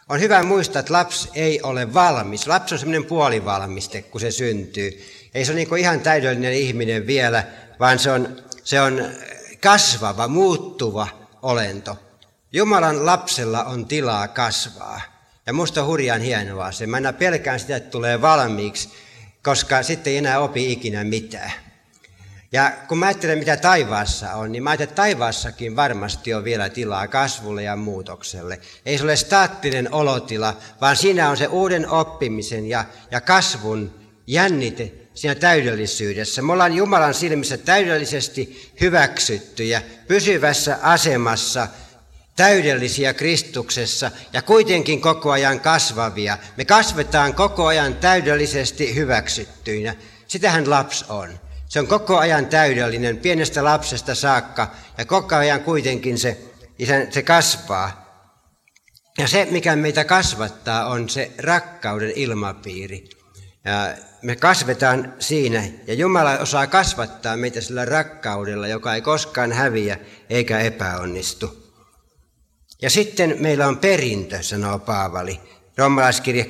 On 0.09 0.21
hyvä 0.21 0.43
muistaa, 0.43 0.81
että 0.81 0.93
lapsi 0.93 1.29
ei 1.35 1.63
ole 1.63 1.95
valmis. 1.95 2.47
Lapsi 2.47 2.75
on 2.75 2.79
semmoinen 2.79 3.05
puolivalmiste, 3.05 4.03
kun 4.03 4.21
se 4.21 4.31
syntyy. 4.31 5.05
Ei 5.35 5.45
se 5.45 5.53
ole 5.53 5.57
niin 5.57 5.79
ihan 5.79 6.01
täydellinen 6.01 6.55
ihminen 6.55 7.07
vielä, 7.07 7.45
vaan 7.81 7.99
se 7.99 8.11
on, 8.11 8.37
se 8.65 8.81
on 8.81 9.05
kasvava, 9.61 10.29
muuttuva 10.29 11.09
olento. 11.43 12.06
Jumalan 12.53 13.07
lapsella 13.07 13.65
on 13.65 13.87
tilaa 13.87 14.29
kasvaa. 14.29 15.01
Ja 15.47 15.53
musta 15.53 15.81
on 15.81 15.87
hurjan 15.87 16.21
hienoa 16.21 16.73
se. 16.73 16.87
Mä 16.87 16.97
aina 16.97 17.13
pelkään 17.13 17.61
sitä, 17.61 17.77
että 17.77 17.91
tulee 17.91 18.23
valmiiksi, 18.23 18.89
koska 19.43 19.83
sitten 19.83 20.11
ei 20.11 20.17
enää 20.17 20.41
opi 20.41 20.73
ikinä 20.73 21.05
mitään. 21.05 21.53
Ja 22.53 22.73
kun 22.89 22.99
mä 22.99 23.07
ajattelen, 23.07 23.39
mitä 23.39 23.57
taivaassa 23.57 24.33
on, 24.33 24.53
niin 24.53 24.63
mä 24.63 24.71
ajattelen, 24.71 24.89
että 24.89 25.03
taivaassakin 25.03 25.77
varmasti 25.77 26.35
on 26.35 26.45
vielä 26.45 26.69
tilaa 26.69 27.09
kasvulle 27.09 27.63
ja 27.63 27.77
muutokselle. 27.77 28.61
Ei 28.87 28.99
se 28.99 29.05
ole 29.05 29.17
staattinen 29.17 29.95
olotila, 29.95 30.57
vaan 30.81 30.97
siinä 30.97 31.31
on 31.31 31.37
se 31.37 31.47
uuden 31.47 31.89
oppimisen 31.89 32.67
ja, 32.67 32.85
ja 33.11 33.21
kasvun 33.21 33.95
jännite 34.27 34.93
siinä 35.15 35.35
täydellisyydessä. 35.35 36.43
Me 36.43 36.53
ollaan 36.53 36.73
Jumalan 36.73 37.15
silmissä 37.15 37.59
täydellisesti 37.59 38.73
hyväksyttyjä, 38.81 39.83
pysyvässä 40.09 40.79
asemassa– 40.83 41.69
täydellisiä 42.37 43.15
Kristuksessa 43.15 44.11
ja 44.33 44.43
kuitenkin 44.43 45.01
koko 45.01 45.31
ajan 45.31 45.61
kasvavia. 45.61 46.39
Me 46.57 46.65
kasvetaan 46.65 47.35
koko 47.35 47.67
ajan 47.67 47.95
täydellisesti 47.95 48.95
hyväksyttyinä. 48.95 49.95
Sitähän 50.27 50.71
lapsi 50.71 51.05
on. 51.09 51.39
Se 51.69 51.81
on 51.81 51.87
koko 51.87 52.19
ajan 52.19 52.47
täydellinen, 52.47 53.19
pienestä 53.19 53.65
lapsesta 53.65 54.15
saakka, 54.15 54.75
ja 54.99 55.05
koko 55.05 55.35
ajan 55.35 55.61
kuitenkin 55.61 56.19
se, 56.19 56.39
se 57.11 57.23
kasvaa. 57.23 58.07
Ja 59.19 59.29
se, 59.29 59.49
mikä 59.51 59.77
meitä 59.77 60.05
kasvattaa, 60.05 60.87
on 60.87 61.09
se 61.09 61.31
rakkauden 61.39 62.13
ilmapiiri. 62.17 63.09
Ja 63.65 63.95
me 64.23 64.37
kasvetaan 64.37 65.15
siinä, 65.19 65.65
ja 65.87 65.95
Jumala 65.95 66.39
osaa 66.39 66.67
kasvattaa 66.67 67.37
meitä 67.37 67.61
sillä 67.61 67.85
rakkaudella, 67.85 68.69
joka 68.69 68.95
ei 68.95 69.01
koskaan 69.01 69.53
häviä 69.53 69.99
eikä 70.31 70.59
epäonnistu. 70.59 71.66
Ja 72.83 72.91
sitten 72.91 73.37
meillä 73.39 73.69
on 73.69 73.79
perintö, 73.79 74.43
sanoo 74.43 74.79
Paavali. 74.79 75.41
Romalaiskirje 75.77 76.47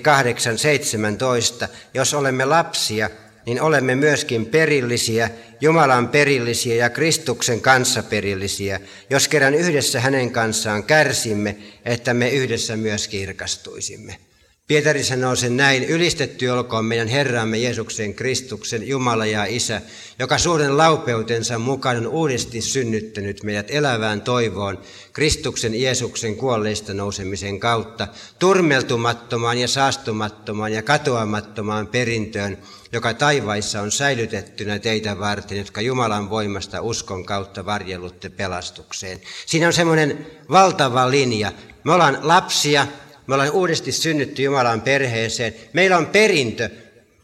8.17. 1.63 1.69
Jos 1.95 2.15
olemme 2.15 2.45
lapsia, 2.45 3.11
niin 3.47 3.63
olemme 3.63 3.95
myöskin 3.95 4.47
perillisiä, 4.47 5.31
Jumalan 5.61 6.09
perillisiä 6.09 6.75
ja 6.75 6.91
Kristuksen 6.91 7.61
kanssa 7.61 8.03
perillisiä, 8.03 8.81
jos 9.11 9.29
kerran 9.29 9.55
yhdessä 9.55 10.01
hänen 10.01 10.31
kanssaan 10.31 10.85
kärsimme, 10.85 11.57
että 11.85 12.15
me 12.15 12.29
yhdessä 12.29 12.77
myös 12.77 13.09
kirkastuisimme. 13.09 14.26
Pietari 14.67 15.05
sanoo 15.05 15.37
sen 15.37 15.57
näin, 15.57 15.85
ylistetty 15.85 16.49
olkoon 16.49 16.85
meidän 16.85 17.09
Herramme 17.09 17.59
Jeesuksen 17.59 18.15
Kristuksen, 18.15 18.89
Jumala 18.89 19.27
ja 19.27 19.45
Isä, 19.45 19.83
joka 20.19 20.39
suuren 20.39 20.77
laupeutensa 20.77 21.59
mukaan 21.59 21.97
on 21.97 22.07
uudesti 22.07 22.61
synnyttänyt 22.61 23.43
meidät 23.43 23.71
elävään 23.71 24.21
toivoon 24.21 24.79
Kristuksen 25.13 25.81
Jeesuksen 25.81 26.37
kuolleista 26.37 26.95
nousemisen 26.95 27.61
kautta, 27.61 28.09
turmeltumattomaan 28.39 29.59
ja 29.59 29.69
saastumattomaan 29.69 30.73
ja 30.73 30.83
katoamattomaan 30.83 31.87
perintöön, 31.87 32.59
joka 32.93 33.15
taivaissa 33.15 33.81
on 33.81 33.93
säilytettynä 33.93 34.79
teitä 34.79 35.19
varten, 35.19 35.59
jotka 35.59 35.81
Jumalan 35.81 36.31
voimasta 36.31 36.83
uskon 36.83 37.25
kautta 37.25 37.67
varjelutte 37.67 38.29
pelastukseen. 38.29 39.21
Siinä 39.47 39.67
on 39.67 39.73
semmoinen 39.73 40.27
valtava 40.51 41.11
linja. 41.11 41.53
Me 41.85 41.93
ollaan 41.93 42.19
lapsia, 42.23 42.87
me 43.27 43.35
ollaan 43.35 43.51
uudesti 43.51 43.93
synnytty 43.93 44.43
Jumalan 44.43 44.81
perheeseen. 44.81 45.55
Meillä 45.73 45.97
on 45.97 46.07
perintö, 46.07 46.71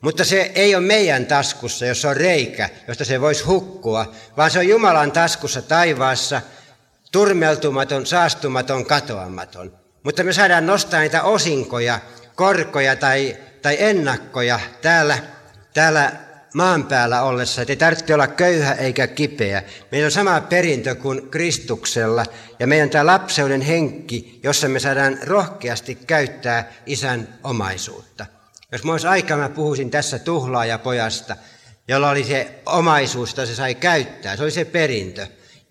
mutta 0.00 0.24
se 0.24 0.53
ei 0.55 0.74
ole 0.74 0.86
meidän 0.86 1.26
taskussa, 1.26 1.86
jos 1.86 2.05
on 2.05 2.16
reikä, 2.16 2.70
josta 2.88 3.05
se 3.05 3.20
voisi 3.20 3.44
hukkua, 3.44 4.12
vaan 4.36 4.50
se 4.50 4.59
on 4.59 4.68
Jumalan 4.68 5.12
taskussa 5.12 5.62
taivaassa, 5.62 6.40
turmeltumaton, 7.12 8.07
saastumaton, 8.07 8.86
katoamaton. 8.86 9.78
Mutta 10.03 10.24
me 10.24 10.32
saadaan 10.32 10.66
nostaa 10.66 11.00
niitä 11.00 11.22
osinkoja, 11.22 12.00
korkoja 12.34 12.96
tai, 12.96 13.36
tai 13.62 13.76
ennakkoja 13.78 14.61
täällä, 14.82 15.18
täällä 15.74 16.12
maan 16.53 16.84
päällä 16.84 17.22
ollessa, 17.22 17.62
ei 17.68 17.76
tarvitse 17.76 18.14
olla 18.14 18.26
köyhä 18.26 18.72
eikä 18.72 19.07
kipeä. 19.07 19.62
Meillä 19.90 20.07
on 20.07 20.11
sama 20.11 20.40
perintö 20.40 20.94
kuin 20.94 21.30
Kristuksella 21.30 22.24
ja 22.59 22.66
meidän 22.66 22.90
tämä 22.90 23.07
lapseuden 23.07 23.61
henki, 23.61 24.40
jossa 24.42 24.68
me 24.68 24.80
saadaan 24.80 25.18
rohkeasti 25.22 25.94
käyttää 25.94 26.72
isän 26.86 27.28
omaisuutta. 27.44 28.26
Jos 28.72 28.82
minulla 28.82 28.94
olisi 28.94 29.07
aikaa, 29.07 29.36
mä 29.36 29.48
puhuisin 29.48 29.90
tässä 29.90 30.18
tuhlaajapojasta, 30.18 31.36
jolla 31.88 32.11
oli 32.11 32.24
se 32.24 32.61
omaisuus, 32.66 33.30
jota 33.30 33.46
se 33.46 33.55
sai 33.55 33.74
käyttää. 33.74 34.36
Se 34.36 34.42
oli 34.42 34.50
se 34.50 34.64
perintö. 34.64 35.26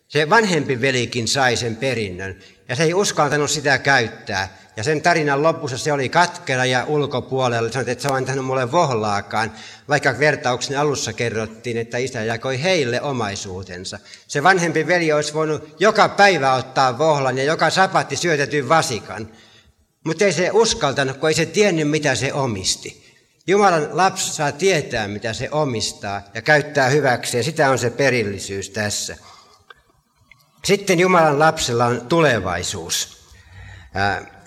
Se 0.08 0.30
vanhempi 0.30 0.82
velikin 0.82 1.28
sai 1.28 1.56
sen 1.56 1.76
perinnön 1.76 2.40
ja 2.70 2.76
se 2.76 2.84
ei 2.84 2.94
uskaltanut 2.94 3.50
sitä 3.50 3.78
käyttää. 3.78 4.58
Ja 4.82 4.86
sen 4.86 5.02
tarinan 5.02 5.44
lopussa 5.44 5.78
se 5.78 5.94
oli 5.94 6.10
katkera 6.10 6.66
ja 6.66 6.86
ulkopuolella. 6.88 7.72
Sanoit, 7.72 7.90
että 7.90 8.02
se 8.02 8.08
on 8.08 8.16
antanut 8.16 8.46
mulle 8.46 8.72
vohlaakaan, 8.72 9.52
vaikka 9.90 10.20
vertauksen 10.20 10.80
alussa 10.80 11.14
kerrottiin, 11.14 11.78
että 11.78 11.98
isä 11.98 12.24
jakoi 12.24 12.64
heille 12.64 13.02
omaisuutensa. 13.02 14.00
Se 14.28 14.44
vanhempi 14.44 14.88
veli 14.88 15.12
olisi 15.12 15.34
voinut 15.34 15.76
joka 15.80 16.10
päivä 16.10 16.54
ottaa 16.54 16.98
vohlan 16.98 17.38
ja 17.38 17.44
joka 17.44 17.70
sapatti 17.70 18.16
syötetyn 18.16 18.70
vasikan. 18.70 19.30
Mutta 20.06 20.26
ei 20.26 20.34
se 20.34 20.50
uskaltanut, 20.54 21.18
kun 21.18 21.30
ei 21.30 21.36
se 21.36 21.46
tiennyt, 21.46 21.90
mitä 21.90 22.16
se 22.16 22.34
omisti. 22.34 23.16
Jumalan 23.48 23.88
lapsi 23.92 24.34
saa 24.34 24.52
tietää, 24.52 25.08
mitä 25.08 25.34
se 25.34 25.50
omistaa 25.52 26.22
ja 26.34 26.42
käyttää 26.42 26.90
hyväksi, 26.90 27.38
ja 27.38 27.44
sitä 27.44 27.70
on 27.70 27.80
se 27.80 27.90
perillisyys 27.90 28.70
tässä. 28.70 29.18
Sitten 30.66 31.00
Jumalan 31.00 31.40
lapsella 31.40 31.86
on 31.86 32.02
tulevaisuus. 32.02 33.22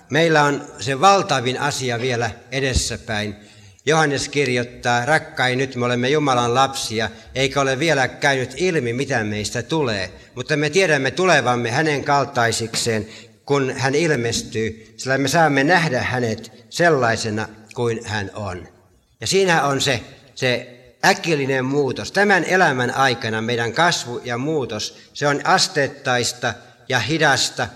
Meillä 0.09 0.43
on 0.43 0.65
se 0.79 1.01
valtavin 1.01 1.59
asia 1.59 2.01
vielä 2.01 2.31
edessäpäin. 2.51 3.35
Johannes 3.85 4.29
kirjoittaa, 4.29 5.05
rakkain, 5.05 5.57
nyt 5.57 5.75
me 5.75 5.85
olemme 5.85 6.09
Jumalan 6.09 6.53
lapsia, 6.53 7.09
eikä 7.35 7.61
ole 7.61 7.79
vielä 7.79 8.07
käynyt 8.07 8.53
ilmi, 8.57 8.93
mitä 8.93 9.23
meistä 9.23 9.63
tulee. 9.63 10.11
Mutta 10.35 10.57
me 10.57 10.69
tiedämme 10.69 11.11
tulevamme 11.11 11.71
hänen 11.71 12.03
kaltaisikseen, 12.03 13.07
kun 13.45 13.73
hän 13.77 13.95
ilmestyy, 13.95 14.93
sillä 14.97 15.17
me 15.17 15.27
saamme 15.27 15.63
nähdä 15.63 16.01
hänet 16.01 16.65
sellaisena 16.69 17.47
kuin 17.75 18.05
hän 18.05 18.31
on. 18.33 18.67
Ja 19.21 19.27
siinä 19.27 19.63
on 19.63 19.81
se, 19.81 20.01
se 20.35 20.75
äkillinen 21.05 21.65
muutos. 21.65 22.11
Tämän 22.11 22.43
elämän 22.43 22.95
aikana 22.95 23.41
meidän 23.41 23.73
kasvu 23.73 24.21
ja 24.23 24.37
muutos, 24.37 24.97
se 25.13 25.27
on 25.27 25.41
asteettaista 25.43 26.53
ja 26.89 26.99
hidasta, 26.99 27.67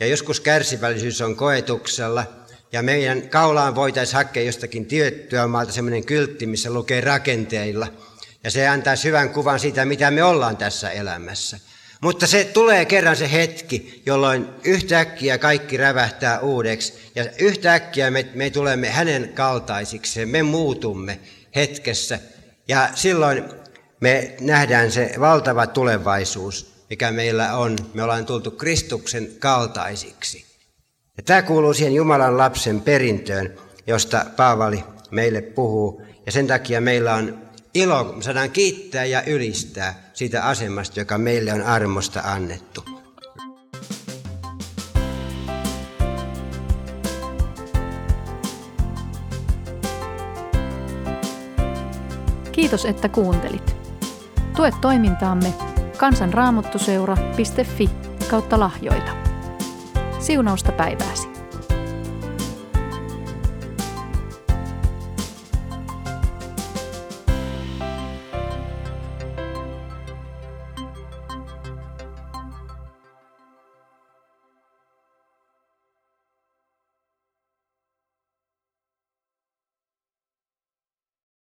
ja 0.00 0.06
joskus 0.06 0.40
kärsivällisyys 0.40 1.20
on 1.20 1.36
koetuksella, 1.36 2.24
ja 2.72 2.82
meidän 2.82 3.28
kaulaan 3.28 3.74
voitaisiin 3.74 4.14
hakea 4.16 4.42
jostakin 4.42 4.86
tiettyä 4.86 5.46
maalta 5.46 5.72
semmoinen 5.72 6.06
kyltti, 6.06 6.46
missä 6.46 6.70
lukee 6.70 7.00
rakenteilla. 7.00 7.88
Ja 8.44 8.50
se 8.50 8.68
antaa 8.68 8.94
hyvän 9.04 9.30
kuvan 9.30 9.60
siitä, 9.60 9.84
mitä 9.84 10.10
me 10.10 10.24
ollaan 10.24 10.56
tässä 10.56 10.90
elämässä. 10.90 11.58
Mutta 12.00 12.26
se 12.26 12.44
tulee 12.44 12.84
kerran 12.84 13.16
se 13.16 13.32
hetki, 13.32 14.02
jolloin 14.06 14.46
yhtäkkiä 14.64 15.38
kaikki 15.38 15.76
rävähtää 15.76 16.40
uudeksi. 16.40 16.94
Ja 17.14 17.24
yhtäkkiä 17.38 18.10
me, 18.10 18.26
me 18.34 18.50
tulemme 18.50 18.90
hänen 18.90 19.32
kaltaisiksi, 19.34 20.26
me 20.26 20.42
muutumme 20.42 21.20
hetkessä. 21.54 22.18
Ja 22.68 22.88
silloin 22.94 23.44
me 24.00 24.36
nähdään 24.40 24.92
se 24.92 25.14
valtava 25.20 25.66
tulevaisuus 25.66 26.75
mikä 26.90 27.12
meillä 27.12 27.56
on. 27.56 27.76
Me 27.94 28.02
ollaan 28.02 28.26
tultu 28.26 28.50
Kristuksen 28.50 29.28
kaltaisiksi. 29.38 30.46
Ja 31.16 31.22
tämä 31.22 31.42
kuuluu 31.42 31.74
siihen 31.74 31.94
Jumalan 31.94 32.38
lapsen 32.38 32.80
perintöön, 32.80 33.58
josta 33.86 34.26
Paavali 34.36 34.84
meille 35.10 35.42
puhuu. 35.42 36.02
Ja 36.26 36.32
sen 36.32 36.46
takia 36.46 36.80
meillä 36.80 37.14
on 37.14 37.38
ilo, 37.74 38.04
me 38.04 38.22
saadaan 38.22 38.50
kiittää 38.50 39.04
ja 39.04 39.22
ylistää 39.22 40.10
siitä 40.14 40.44
asemasta, 40.44 41.00
joka 41.00 41.18
meille 41.18 41.52
on 41.52 41.62
armosta 41.62 42.20
annettu. 42.24 42.84
Kiitos, 52.52 52.84
että 52.84 53.08
kuuntelit. 53.08 53.76
Tue 54.56 54.72
toimintaamme 54.80 55.54
kansanraamattuseura.fi 55.96 57.90
kautta 58.30 58.60
lahjoita. 58.60 59.12
Siunausta 60.18 60.72
päivääsi. 60.72 61.35